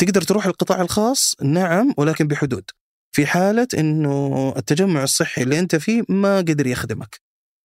تقدر 0.01 0.23
تروح 0.23 0.47
القطاع 0.47 0.81
الخاص؟ 0.81 1.35
نعم 1.43 1.95
ولكن 1.97 2.27
بحدود. 2.27 2.65
في 3.13 3.27
حالة 3.27 3.69
أنه 3.79 4.55
التجمع 4.57 5.03
الصحي 5.03 5.43
اللي 5.43 5.59
أنت 5.59 5.77
فيه 5.77 6.03
ما 6.09 6.37
قدر 6.37 6.67
يخدمك. 6.67 7.22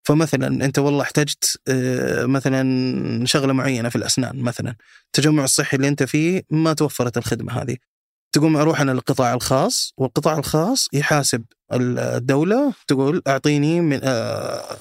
فمثلا 0.08 0.66
أنت 0.66 0.80
والله 0.80 1.02
احتجت 1.02 1.60
آه، 1.68 2.26
مثلا 2.26 3.26
شغلة 3.26 3.54
معينة 3.54 3.90
في 3.90 3.96
الأسنان 3.96 4.40
مثلا 4.40 4.76
التجمع 5.06 5.44
الصحي 5.44 5.78
اللي 5.78 5.88
أنت 5.88 6.04
فيه 6.04 6.44
ما 6.50 6.74
توفرت 6.74 7.18
الخدمة 7.18 7.62
هذه. 7.62 7.78
تقوم 8.32 8.58
أروح 8.58 8.82
أنا 8.82 8.92
للقطاع 8.92 9.34
الخاص 9.34 9.94
والقطاع 9.98 10.38
الخاص 10.38 10.88
يحاسب 10.94 11.44
الدولة 11.74 12.74
تقول 12.88 13.22
أعطيني 13.28 13.82
من 13.82 14.00
آه، 14.04 14.78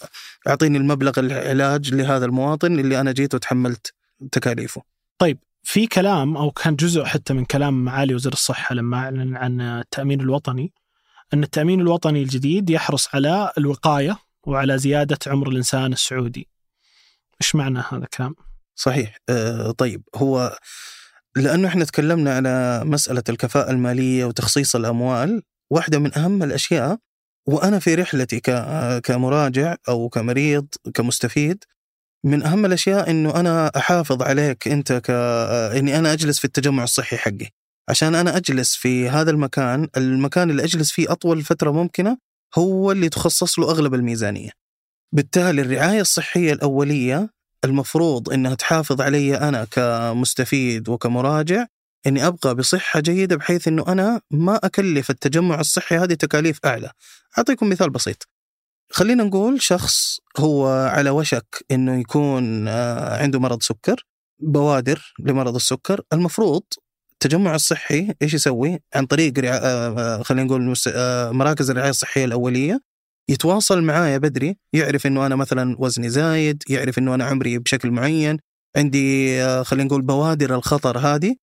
أعطيني 0.49 0.79
المبلغ 0.79 1.13
العلاج 1.19 1.95
لهذا 1.95 2.25
المواطن 2.25 2.79
اللي 2.79 3.01
أنا 3.01 3.13
جيت 3.13 3.35
وتحملت 3.35 3.93
تكاليفه. 4.33 4.83
طيب 5.19 5.39
في 5.63 5.87
كلام 5.87 6.37
أو 6.37 6.51
كان 6.51 6.77
جزء 6.77 7.05
حتى 7.05 7.35
من 7.35 7.45
كلام 7.45 7.85
معالي 7.85 8.15
وزير 8.15 8.33
الصحة 8.33 8.75
لما 8.75 8.97
أعلن 8.97 9.37
عن 9.37 9.61
التأمين 9.61 10.21
الوطني 10.21 10.73
أن 11.35 11.43
التأمين 11.43 11.81
الوطني 11.81 12.23
الجديد 12.23 12.71
يحرص 12.71 13.15
على 13.15 13.53
الوقاية 13.59 14.26
وعلى 14.47 14.79
زيادة 14.79 15.19
عمر 15.27 15.49
الإنسان 15.49 15.93
السعودي. 15.93 16.49
إيش 17.43 17.55
معنى 17.55 17.79
هذا 17.79 18.05
الكلام؟ 18.05 18.35
صحيح 18.75 19.17
آه 19.29 19.71
طيب 19.71 20.03
هو 20.15 20.59
لأنه 21.37 21.69
إحنا 21.69 21.85
تكلمنا 21.85 22.37
على 22.37 22.83
مسألة 22.85 23.23
الكفاءة 23.29 23.71
المالية 23.71 24.25
وتخصيص 24.25 24.77
الأموال 24.77 25.43
واحدة 25.71 25.99
من 25.99 26.19
أهم 26.19 26.43
الأشياء 26.43 26.99
وأنا 27.47 27.79
في 27.79 27.95
رحلتي 27.95 28.41
كمراجع 29.01 29.77
أو 29.89 30.09
كمريض 30.09 30.67
كمستفيد 30.95 31.65
من 32.25 32.43
أهم 32.43 32.67
الأشياء 32.67 33.11
إنه 33.11 33.41
أنا 33.41 33.71
أحافظ 33.77 34.23
عليك 34.23 34.69
أنت 34.69 34.93
ك 34.93 35.11
إني 35.79 35.99
أنا 35.99 36.13
أجلس 36.13 36.39
في 36.39 36.45
التجمع 36.45 36.85
الصحي 36.85 37.17
حقي 37.17 37.49
عشان 37.89 38.15
أنا 38.15 38.37
أجلس 38.37 38.75
في 38.75 39.09
هذا 39.09 39.31
المكان 39.31 39.89
المكان 39.97 40.51
اللي 40.51 40.65
أجلس 40.65 40.91
فيه 40.93 41.13
أطول 41.13 41.43
فترة 41.43 41.71
ممكنة 41.71 42.19
هو 42.55 42.93
اللي 42.93 43.09
تخصص 43.09 43.59
له 43.59 43.71
أغلب 43.71 43.95
الميزانية 43.95 44.51
بالتالي 45.13 45.63
الرعاية 45.63 46.01
الصحية 46.01 46.53
الأولية 46.53 47.31
المفروض 47.65 48.33
إنها 48.33 48.55
تحافظ 48.55 49.01
علي 49.01 49.37
أنا 49.37 49.65
كمستفيد 49.65 50.89
وكمراجع 50.89 51.67
إني 52.07 52.27
أبقى 52.27 52.55
بصحة 52.55 53.01
جيدة 53.01 53.37
بحيث 53.37 53.69
إنه 53.69 53.85
أنا 53.89 54.21
ما 54.31 54.57
أكلف 54.57 55.11
التجمع 55.11 55.61
الصحي 55.61 55.97
هذه 55.97 56.15
تكاليف 56.15 56.59
أعلى. 56.65 56.91
أعطيكم 57.39 57.69
مثال 57.69 57.91
بسيط. 57.91 58.29
خلينا 58.93 59.25
نقول 59.25 59.63
شخص 59.63 60.19
هو 60.39 60.67
على 60.69 61.11
وشك 61.11 61.65
إنه 61.71 62.01
يكون 62.01 62.69
آه، 62.69 63.23
عنده 63.23 63.41
مرض 63.41 63.63
سكر 63.63 64.07
بوادر 64.39 65.15
لمرض 65.19 65.55
السكر 65.55 66.01
المفروض 66.13 66.63
التجمع 67.27 67.55
الصحي 67.55 68.15
إيش 68.23 68.35
يسوي؟ 68.35 68.79
عن 68.95 69.07
طريق 69.07 69.33
آه، 69.45 69.51
آه، 69.51 70.23
خلينا 70.23 70.45
نقول 70.45 70.75
مراكز 71.37 71.71
الرعاية 71.71 71.91
الصحية 71.91 72.25
الأولية 72.25 72.81
يتواصل 73.31 73.83
معايا 73.83 74.19
بدري 74.19 74.57
يعرف 74.73 75.07
إنه 75.07 75.27
أنا 75.27 75.37
مثلا 75.37 75.77
وزني 75.79 76.09
زايد، 76.09 76.63
يعرف 76.69 76.99
إنه 76.99 77.15
أنا 77.15 77.25
عمري 77.25 77.59
بشكل 77.59 77.91
معين، 77.91 78.39
عندي 78.77 79.65
خلينا 79.65 79.85
نقول 79.85 80.03
بوادر 80.03 80.55
الخطر 80.55 80.99
هذه 80.99 81.37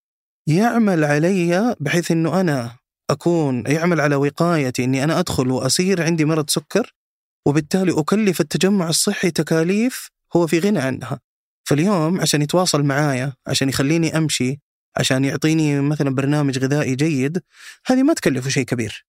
يعمل 0.48 1.04
علي 1.04 1.76
بحيث 1.80 2.10
إنه 2.10 2.40
أنا 2.40 2.76
أكون 3.10 3.64
يعمل 3.66 4.00
على 4.00 4.16
وقايتي 4.16 4.84
إني 4.84 5.04
أنا 5.04 5.18
أدخل 5.18 5.50
وأصير 5.50 6.02
عندي 6.02 6.24
مرض 6.24 6.50
سكر 6.50 6.94
وبالتالي 7.46 8.00
أكلف 8.00 8.40
التجمع 8.40 8.88
الصحي 8.88 9.30
تكاليف 9.30 10.08
هو 10.36 10.46
في 10.46 10.58
غنى 10.58 10.78
عنها 10.78 11.20
فاليوم 11.68 12.20
عشان 12.20 12.42
يتواصل 12.42 12.82
معايا 12.82 13.32
عشان 13.46 13.68
يخليني 13.68 14.16
أمشي 14.16 14.63
عشان 14.96 15.24
يعطيني 15.24 15.80
مثلا 15.80 16.10
برنامج 16.14 16.58
غذائي 16.58 16.94
جيد 16.94 17.42
هذه 17.86 18.02
ما 18.02 18.14
تكلفه 18.14 18.50
شيء 18.50 18.64
كبير. 18.64 19.06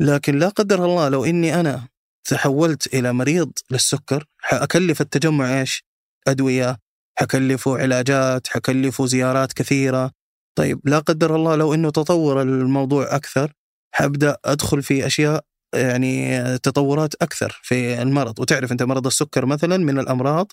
لكن 0.00 0.38
لا 0.38 0.48
قدر 0.48 0.84
الله 0.84 1.08
لو 1.08 1.24
إني 1.24 1.60
أنا 1.60 1.88
تحولت 2.24 2.94
إلى 2.94 3.12
مريض 3.12 3.52
للسكر 3.70 4.24
حأكلف 4.38 5.00
التجمع 5.00 5.60
إيش؟ 5.60 5.84
أدوية 6.28 6.76
حكلفه 7.18 7.78
علاجات 7.78 8.46
حكلفه 8.46 9.06
زيارات 9.06 9.52
كثيرة. 9.52 10.10
طيب 10.54 10.80
لا 10.84 10.98
قدر 10.98 11.36
الله 11.36 11.56
لو 11.56 11.74
إنه 11.74 11.90
تطور 11.90 12.42
الموضوع 12.42 13.16
أكثر 13.16 13.52
حأبدأ 13.94 14.36
أدخل 14.44 14.82
في 14.82 15.06
أشياء 15.06 15.44
يعني 15.74 16.42
تطورات 16.58 17.14
أكثر 17.22 17.60
في 17.62 18.02
المرض. 18.02 18.40
وتعرف 18.40 18.72
أنت 18.72 18.82
مرض 18.82 19.06
السكر 19.06 19.46
مثلا 19.46 19.76
من 19.76 19.98
الأمراض 19.98 20.52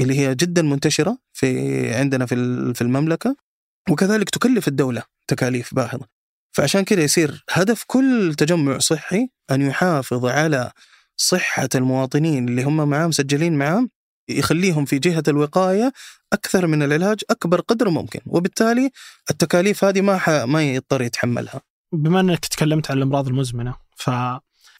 اللي 0.00 0.18
هي 0.18 0.34
جدا 0.34 0.62
منتشرة 0.62 1.18
في 1.32 1.90
عندنا 1.94 2.26
في 2.26 2.34
في 2.74 2.82
المملكة؟ 2.82 3.36
وكذلك 3.90 4.30
تكلف 4.30 4.68
الدولة 4.68 5.02
تكاليف 5.28 5.74
باهظة. 5.74 6.06
فعشان 6.52 6.84
كذا 6.84 7.02
يصير 7.02 7.44
هدف 7.50 7.84
كل 7.86 8.34
تجمع 8.38 8.78
صحي 8.78 9.28
أن 9.50 9.62
يحافظ 9.62 10.26
على 10.26 10.72
صحة 11.16 11.68
المواطنين 11.74 12.48
اللي 12.48 12.62
هم 12.62 12.88
معاه 12.88 13.06
مسجلين 13.06 13.58
معاه 13.58 13.88
يخليهم 14.28 14.84
في 14.84 14.98
جهة 14.98 15.22
الوقاية 15.28 15.92
أكثر 16.32 16.66
من 16.66 16.82
العلاج 16.82 17.20
أكبر 17.30 17.60
قدر 17.60 17.90
ممكن. 17.90 18.20
وبالتالي 18.26 18.90
التكاليف 19.30 19.84
هذه 19.84 20.00
ما 20.00 20.44
ما 20.44 20.62
يضطر 20.62 21.02
يتحملها. 21.02 21.60
بما 21.92 22.20
إنك 22.20 22.46
تكلمت 22.46 22.90
عن 22.90 22.96
الأمراض 22.96 23.28
المزمنة 23.28 23.74
ف 23.96 24.10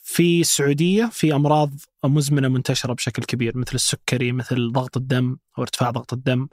في 0.02 0.40
السعودية 0.40 1.10
في 1.12 1.34
أمراض 1.34 1.70
مزمنة 2.04 2.48
منتشرة 2.48 2.92
بشكل 2.92 3.22
كبير 3.22 3.58
مثل 3.58 3.74
السكري 3.74 4.32
مثل 4.32 4.72
ضغط 4.72 4.96
الدم 4.96 5.36
أو 5.58 5.62
ارتفاع 5.62 5.90
ضغط 5.90 6.12
الدم. 6.12 6.48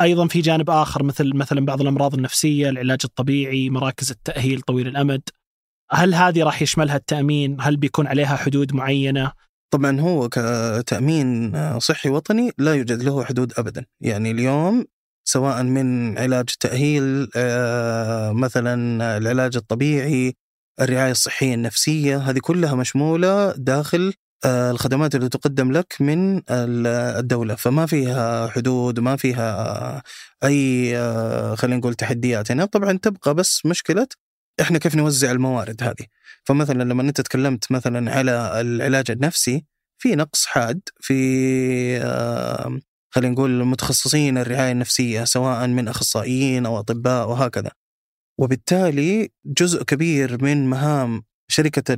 أيضا 0.00 0.26
في 0.26 0.40
جانب 0.40 0.70
آخر 0.70 1.02
مثل 1.02 1.36
مثلا 1.36 1.66
بعض 1.66 1.80
الأمراض 1.80 2.14
النفسية 2.14 2.68
العلاج 2.68 2.98
الطبيعي 3.04 3.70
مراكز 3.70 4.10
التأهيل 4.10 4.60
طويل 4.60 4.86
الأمد. 4.86 5.22
هل 5.90 6.14
هذه 6.14 6.42
راح 6.42 6.62
يشملها 6.62 6.96
التأمين؟ 6.96 7.56
هل 7.60 7.76
بيكون 7.76 8.06
عليها 8.06 8.36
حدود 8.36 8.74
معينة؟ 8.74 9.32
طبعا 9.72 10.00
هو 10.00 10.28
كتأمين 10.28 11.52
صحي 11.80 12.08
وطني 12.08 12.50
لا 12.58 12.74
يوجد 12.74 13.02
له 13.02 13.24
حدود 13.24 13.52
ابدا. 13.58 13.86
يعني 14.00 14.30
اليوم 14.30 14.84
سواء 15.24 15.62
من 15.62 16.18
علاج 16.18 16.44
تاهيل 16.60 17.28
آه، 17.36 18.32
مثلا 18.32 19.16
العلاج 19.16 19.56
الطبيعي 19.56 20.34
الرعاية 20.80 21.10
الصحية 21.10 21.54
النفسية 21.54 22.16
هذه 22.16 22.38
كلها 22.38 22.74
مشمولة 22.74 23.52
داخل 23.56 24.14
الخدمات 24.46 25.14
اللي 25.14 25.28
تقدم 25.28 25.72
لك 25.72 25.96
من 26.00 26.42
الدولة. 26.50 27.54
فما 27.54 27.86
فيها 27.86 28.48
حدود 28.48 29.00
ما 29.00 29.16
فيها 29.16 30.02
أي 30.44 30.92
آه، 30.98 31.54
خلينا 31.54 31.76
نقول 31.76 31.94
تحديات 31.94 32.50
هنا. 32.50 32.64
طبعا 32.64 32.92
تبقى 32.92 33.34
بس 33.34 33.66
مشكلة 33.66 34.06
إحنا 34.60 34.78
كيف 34.78 34.94
نوزع 34.96 35.30
الموارد 35.30 35.82
هذه. 35.82 36.06
فمثلا 36.44 36.82
لما 36.84 37.02
أنت 37.02 37.20
تكلمت 37.20 37.72
مثلا 37.72 38.12
على 38.12 38.60
العلاج 38.60 39.10
النفسي 39.10 39.64
في 39.98 40.16
نقص 40.16 40.46
حاد 40.46 40.80
في 41.00 41.14
آه، 42.02 42.80
خلينا 43.10 43.32
نقول 43.34 43.64
متخصصين 43.64 44.38
الرعاية 44.38 44.72
النفسية 44.72 45.24
سواء 45.24 45.66
من 45.66 45.88
أخصائيين 45.88 46.66
أو 46.66 46.78
أطباء 46.78 47.28
وهكذا. 47.28 47.70
وبالتالي 48.38 49.30
جزء 49.46 49.82
كبير 49.82 50.42
من 50.44 50.66
مهام 50.70 51.22
شركة 51.52 51.94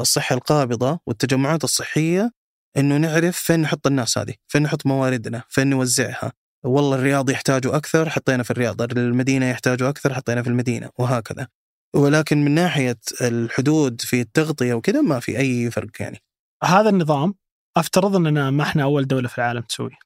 الصحة 0.00 0.34
القابضة 0.34 0.98
والتجمعات 1.06 1.64
الصحية 1.64 2.30
إنه 2.76 2.96
نعرف 2.96 3.36
فين 3.36 3.60
نحط 3.60 3.86
الناس 3.86 4.18
هذه، 4.18 4.34
فين 4.48 4.62
نحط 4.62 4.86
مواردنا، 4.86 5.42
فين 5.48 5.70
نوزعها. 5.70 6.32
والله 6.64 6.96
الرياض 6.96 7.30
يحتاجوا 7.30 7.76
أكثر 7.76 8.10
حطينا 8.10 8.42
في 8.42 8.50
الرياض، 8.50 8.82
المدينة 8.82 9.46
يحتاجوا 9.46 9.88
أكثر 9.88 10.14
حطينا 10.14 10.42
في 10.42 10.48
المدينة 10.48 10.90
وهكذا. 10.98 11.48
ولكن 11.96 12.44
من 12.44 12.50
ناحية 12.50 12.98
الحدود 13.20 14.00
في 14.00 14.20
التغطية 14.20 14.74
وكذا 14.74 15.00
ما 15.00 15.20
في 15.20 15.38
أي 15.38 15.70
فرق 15.70 15.90
يعني. 16.00 16.18
هذا 16.64 16.88
النظام 16.88 17.34
أفترض 17.76 18.16
إننا 18.16 18.50
ما 18.50 18.62
إحنا 18.62 18.82
أول 18.82 19.06
دولة 19.06 19.28
في 19.28 19.38
العالم 19.38 19.60
تسويه. 19.60 19.98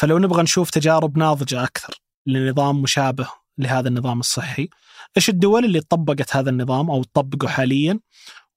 فلو 0.00 0.18
نبغى 0.18 0.42
نشوف 0.42 0.70
تجارب 0.70 1.18
ناضجة 1.18 1.64
أكثر 1.64 2.00
لنظام 2.26 2.82
مشابه 2.82 3.28
لهذا 3.58 3.88
النظام 3.88 4.20
الصحي 4.20 4.68
إيش 5.16 5.28
الدول 5.28 5.64
اللي 5.64 5.80
طبقت 5.80 6.36
هذا 6.36 6.50
النظام 6.50 6.90
أو 6.90 7.02
تطبقه 7.02 7.48
حاليا 7.48 8.00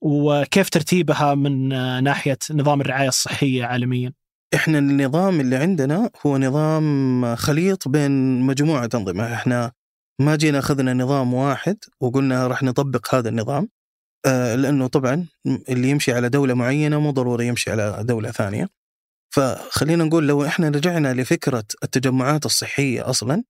وكيف 0.06 0.70
ترتيبها 0.70 1.36
من 1.36 1.70
ناحية 2.04 2.38
نظام 2.52 2.82
الرعاية 2.82 3.08
الصحية 3.08 3.66
عالميا؟ 3.66 4.14
إحنا 4.56 4.80
النظام 4.80 5.40
اللي 5.40 5.56
عندنا 5.56 6.10
هو 6.26 6.38
نظام 6.38 7.36
خليط 7.36 7.88
بين 7.88 8.42
مجموعة 8.42 8.90
أنظمة، 8.96 9.34
إحنا 9.34 9.72
ما 10.22 10.36
جينا 10.36 10.60
أخذنا 10.60 10.94
نظام 10.94 11.34
واحد 11.34 11.78
وقلنا 12.02 12.48
راح 12.48 12.64
نطبق 12.64 13.16
هذا 13.16 13.30
النظام 13.30 13.70
آه 14.26 14.56
لأنه 14.56 14.88
طبعا 14.88 15.26
اللي 15.70 15.90
يمشي 15.90 16.14
على 16.14 16.30
دولة 16.30 16.54
معينة 16.54 17.00
مو 17.00 17.12
ضروري 17.12 17.48
يمشي 17.48 17.72
على 17.72 18.04
دولة 18.04 18.32
ثانية. 18.32 18.70
فخلينا 19.36 20.04
نقول 20.04 20.28
لو 20.28 20.46
إحنا 20.46 20.70
رجعنا 20.70 21.14
لفكرة 21.14 21.64
التجمعات 21.84 22.46
الصحية 22.46 23.10
أصلا 23.10 23.44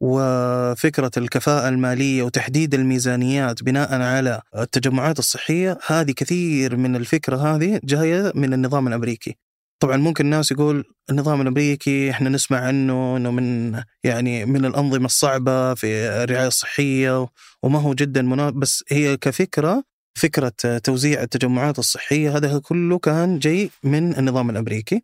وفكرة 0.00 1.10
الكفاءة 1.16 1.68
المالية 1.68 2.22
وتحديد 2.22 2.74
الميزانيات 2.74 3.62
بناء 3.62 4.00
على 4.00 4.40
التجمعات 4.58 5.18
الصحية 5.18 5.78
هذه 5.86 6.10
كثير 6.10 6.76
من 6.76 6.96
الفكرة 6.96 7.36
هذه 7.36 7.80
جاية 7.84 8.32
من 8.34 8.54
النظام 8.54 8.88
الأمريكي 8.88 9.36
طبعا 9.82 9.96
ممكن 9.96 10.24
الناس 10.24 10.50
يقول 10.52 10.84
النظام 11.10 11.40
الأمريكي 11.40 12.10
إحنا 12.10 12.28
نسمع 12.28 12.58
عنه 12.58 13.16
إنه 13.16 13.30
من 13.30 13.80
يعني 14.04 14.46
من 14.46 14.64
الأنظمة 14.64 15.06
الصعبة 15.06 15.74
في 15.74 15.86
الرعاية 16.22 16.46
الصحية 16.46 17.26
وما 17.62 17.78
هو 17.78 17.94
جدا 17.94 18.22
مناسب 18.22 18.54
بس 18.54 18.84
هي 18.88 19.16
كفكرة 19.16 19.84
فكرة 20.18 20.78
توزيع 20.84 21.22
التجمعات 21.22 21.78
الصحية 21.78 22.36
هذا 22.36 22.58
كله 22.58 22.98
كان 22.98 23.38
جاي 23.38 23.70
من 23.84 24.18
النظام 24.18 24.50
الأمريكي 24.50 25.02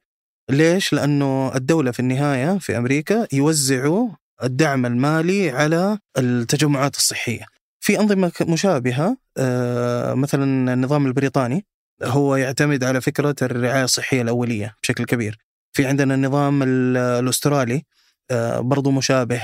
ليش؟ 0.50 0.92
لأنه 0.92 1.52
الدولة 1.54 1.90
في 1.90 2.00
النهاية 2.00 2.58
في 2.58 2.76
أمريكا 2.78 3.26
يوزعوا 3.32 4.08
الدعم 4.42 4.86
المالي 4.86 5.50
على 5.50 5.98
التجمعات 6.18 6.96
الصحية. 6.96 7.46
في 7.80 8.00
أنظمة 8.00 8.32
مشابهة 8.40 9.16
آه، 9.38 10.14
مثلا 10.14 10.72
النظام 10.74 11.06
البريطاني 11.06 11.66
هو 12.02 12.36
يعتمد 12.36 12.84
على 12.84 13.00
فكرة 13.00 13.34
الرعاية 13.42 13.84
الصحية 13.84 14.22
الأولية 14.22 14.74
بشكل 14.82 15.04
كبير. 15.04 15.38
في 15.72 15.86
عندنا 15.86 16.14
النظام 16.14 16.62
الأسترالي 16.62 17.82
آه، 18.30 18.60
برضو 18.60 18.90
مشابه 18.90 19.40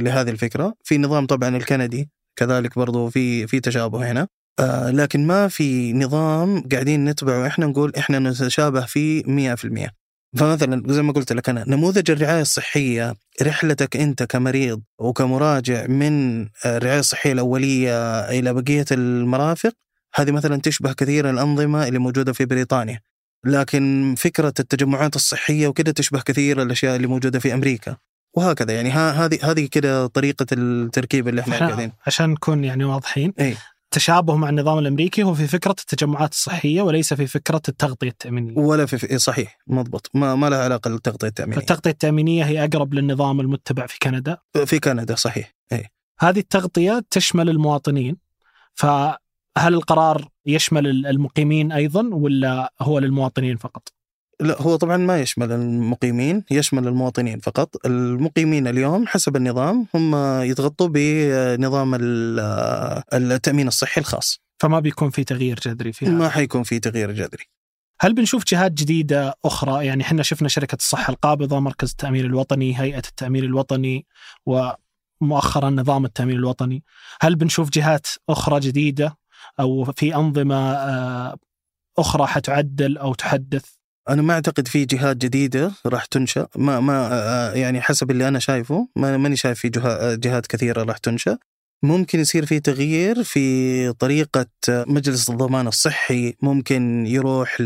لهذه 0.00 0.30
الفكرة، 0.30 0.74
في 0.84 0.98
نظام 0.98 1.26
طبعا 1.26 1.56
الكندي 1.56 2.10
كذلك 2.36 2.78
برضو 2.78 3.10
في 3.10 3.46
في 3.46 3.60
تشابه 3.60 4.10
هنا. 4.10 4.28
آه 4.60 4.90
لكن 4.90 5.26
ما 5.26 5.48
في 5.48 5.92
نظام 5.92 6.68
قاعدين 6.72 7.04
نتبعه 7.04 7.46
إحنا 7.46 7.66
نقول 7.66 7.92
إحنا 7.98 8.18
نتشابه 8.18 8.80
فيه 8.80 9.22
100% 9.56 9.90
فمثلا 10.36 10.82
زي 10.86 11.02
ما 11.02 11.12
قلت 11.12 11.32
لك 11.32 11.48
أنا 11.48 11.64
نموذج 11.68 12.10
الرعاية 12.10 12.40
الصحية 12.40 13.14
رحلتك 13.42 13.96
أنت 13.96 14.22
كمريض 14.22 14.82
وكمراجع 14.98 15.86
من 15.86 16.46
الرعاية 16.66 16.98
الصحية 16.98 17.32
الأولية 17.32 18.20
إلى 18.20 18.54
بقية 18.54 18.84
المرافق 18.92 19.72
هذه 20.14 20.30
مثلا 20.30 20.60
تشبه 20.60 20.92
كثير 20.92 21.30
الأنظمة 21.30 21.88
اللي 21.88 21.98
موجودة 21.98 22.32
في 22.32 22.44
بريطانيا. 22.44 23.00
لكن 23.46 24.14
فكرة 24.18 24.54
التجمعات 24.60 25.16
الصحية 25.16 25.68
وكذا 25.68 25.92
تشبه 25.92 26.20
كثير 26.20 26.62
الأشياء 26.62 26.96
اللي 26.96 27.06
موجودة 27.06 27.38
في 27.38 27.54
أمريكا. 27.54 27.96
وهكذا 28.36 28.72
يعني 28.72 28.90
هذه 28.90 29.38
هذه 29.42 29.68
كده 29.70 30.06
طريقة 30.06 30.46
التركيب 30.52 31.28
اللي 31.28 31.40
إحنا 31.40 31.58
قاعدين. 31.58 31.92
عشان 32.06 32.30
نكون 32.30 32.64
يعني 32.64 32.84
واضحين. 32.84 33.32
اي 33.40 33.56
تشابه 33.90 34.36
مع 34.36 34.48
النظام 34.48 34.78
الأمريكي 34.78 35.22
هو 35.22 35.34
في 35.34 35.46
فكرة 35.46 35.70
التجمعات 35.70 36.32
الصحية 36.32 36.82
وليس 36.82 37.14
في 37.14 37.26
فكرة 37.26 37.62
التغطية 37.68 38.08
التأمينية. 38.08 38.58
ولا 38.58 38.86
في 38.86 39.18
صحيح 39.18 39.58
مضبوط 39.66 40.10
ما, 40.14 40.34
ما 40.34 40.50
لها 40.50 40.64
علاقة 40.64 40.90
بالتغطية 40.90 41.28
التأمينية. 41.28 41.60
التغطيه 41.60 41.90
التأمينية 41.90 42.44
هي 42.44 42.64
أقرب 42.64 42.94
للنظام 42.94 43.40
المتبع 43.40 43.86
في 43.86 43.98
كندا. 44.02 44.38
في 44.64 44.78
كندا 44.78 45.14
صحيح 45.14 45.54
إي 45.72 45.86
هذه 46.20 46.38
التغطية 46.38 47.04
تشمل 47.10 47.48
المواطنين 47.48 48.16
فهل 48.74 49.18
القرار 49.58 50.28
يشمل 50.46 51.06
المقيمين 51.06 51.72
أيضا 51.72 52.10
ولا 52.12 52.72
هو 52.80 52.98
للمواطنين 52.98 53.56
فقط؟ 53.56 53.88
لا 54.40 54.62
هو 54.62 54.76
طبعا 54.76 54.96
ما 54.96 55.20
يشمل 55.20 55.52
المقيمين 55.52 56.44
يشمل 56.50 56.88
المواطنين 56.88 57.38
فقط. 57.38 57.86
المقيمين 57.86 58.66
اليوم 58.66 59.06
حسب 59.06 59.36
النظام 59.36 59.86
هم 59.94 60.16
يتغطوا 60.42 60.88
بنظام 60.88 61.94
التأمين 63.12 63.68
الصحي 63.68 64.00
الخاص. 64.00 64.40
فما 64.58 64.80
بيكون 64.80 65.10
في 65.10 65.24
تغيير 65.24 65.60
جذري 65.64 65.92
فيها 65.92 66.08
ما 66.08 66.28
حيكون 66.28 66.62
في 66.62 66.78
تغيير 66.78 67.12
جذري. 67.12 67.44
هل 68.00 68.14
بنشوف 68.14 68.44
جهات 68.44 68.72
جديدة 68.72 69.34
أخرى؟ 69.44 69.86
يعني 69.86 70.02
إحنا 70.02 70.22
شفنا 70.22 70.48
شركة 70.48 70.76
الصحة 70.76 71.10
القابضة 71.10 71.60
مركز 71.60 71.90
التأمين 71.90 72.24
الوطني 72.24 72.80
هيئة 72.80 73.02
التأمين 73.08 73.44
الوطني 73.44 74.06
ومؤخرا 74.46 75.70
نظام 75.70 76.04
التأمين 76.04 76.36
الوطني. 76.36 76.84
هل 77.22 77.36
بنشوف 77.36 77.70
جهات 77.70 78.06
أخرى 78.28 78.60
جديدة 78.60 79.18
أو 79.60 79.84
في 79.84 80.14
أنظمة 80.14 80.72
آه، 80.72 81.36
أخرى 81.98 82.26
حتعدل 82.26 82.98
أو 82.98 83.14
تحدث؟ 83.14 83.79
أنا 84.08 84.22
ما 84.22 84.34
أعتقد 84.34 84.68
في 84.68 84.84
جهات 84.84 85.16
جديدة 85.16 85.72
راح 85.86 86.04
تنشأ. 86.04 86.46
ما 86.56 86.80
ما 86.80 87.52
يعني 87.54 87.80
حسب 87.80 88.10
اللي 88.10 88.28
أنا 88.28 88.38
شايفه 88.38 88.88
ما 88.96 89.16
ماني 89.16 89.36
شايف 89.36 89.58
في 89.60 89.68
جهات 90.22 90.46
كثيرة 90.46 90.82
راح 90.82 90.98
تنشأ. 90.98 91.38
ممكن 91.82 92.20
يصير 92.20 92.46
في 92.46 92.60
تغيير 92.60 93.22
في 93.24 93.92
طريقة 93.92 94.46
مجلس 94.68 95.30
الضمان 95.30 95.66
الصحي. 95.66 96.34
ممكن 96.42 97.06
يروح 97.06 97.60
ل 97.60 97.64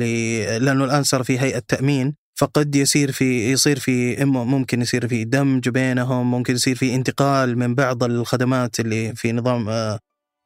لأنه 0.65 0.85
الآن 0.85 1.03
صار 1.03 1.23
في 1.23 1.39
هيئة 1.41 1.59
تأمين 1.69 2.15
فقد 2.37 2.77
يصير 2.77 3.13
في 3.13 3.53
يصير 3.53 3.79
في 3.79 4.25
ممكن 4.25 4.83
يصير 4.83 5.09
في 5.09 5.25
دمج 5.25 5.69
بينهم 5.69 6.31
ممكن 6.31 6.55
يصير 6.55 6.77
في 6.77 6.95
انتقال 6.95 7.59
من 7.59 7.75
بعض 7.75 8.05
الخدمات 8.05 8.81
اللي 8.81 9.15
في 9.15 9.33
نظام 9.33 9.69
آه، 9.69 9.99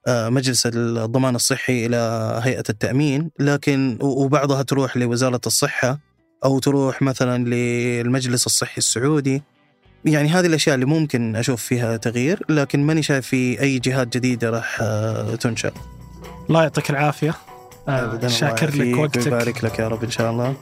مجلس 0.09 0.67
الضمان 0.67 1.35
الصحي 1.35 1.87
إلى 1.87 1.97
هيئة 2.45 2.65
التأمين 2.71 3.31
لكن 3.39 3.99
وبعضها 4.01 4.63
تروح 4.63 4.97
لوزارة 4.97 5.41
الصحة 5.47 5.99
أو 6.45 6.59
تروح 6.59 7.03
مثلا 7.03 7.45
للمجلس 7.45 8.47
الصحي 8.47 8.79
السعودي. 8.79 9.43
يعني 10.05 10.29
هذه 10.29 10.47
الأشياء 10.47 10.75
اللي 10.75 10.87
ممكن 10.87 11.37
أشوف 11.37 11.63
فيها 11.63 11.97
تغيير 11.97 12.43
لكن 12.49 12.83
ماني 12.83 13.03
شايف 13.03 13.27
في 13.27 13.61
أي 13.61 13.79
جهات 13.79 14.17
جديدة 14.17 14.51
راح 14.51 14.79
آه، 14.81 15.35
تنشأ. 15.35 15.73
الله 16.49 16.63
يعطيك 16.63 16.91
العافية. 16.91 17.35
آه 17.89 18.29
شاكر 18.29 18.75
لك 18.75 18.99
وقتك. 18.99 19.23
ويبارك 19.23 19.65
لك 19.65 19.79
يا 19.79 19.89
رب 19.89 20.05
إن 20.05 20.11
شاء 20.11 20.31
الله. 20.31 20.57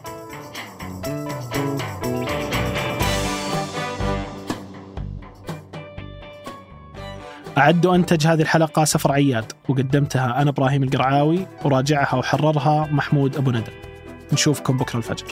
أعد 7.59 7.87
وأنتج 7.87 8.27
هذه 8.27 8.43
الحلقة 8.43 8.85
سفر 8.85 9.13
عياد 9.13 9.53
وقدمتها 9.69 10.43
أنا 10.43 10.51
إبراهيم 10.51 10.83
القرعاوي 10.83 11.47
وراجعها 11.65 12.17
وحررها 12.17 12.89
محمود 12.93 13.37
أبو 13.37 13.51
ندى. 13.51 13.71
نشوفكم 14.33 14.77
بكرة 14.77 14.99
الفجر. 14.99 15.27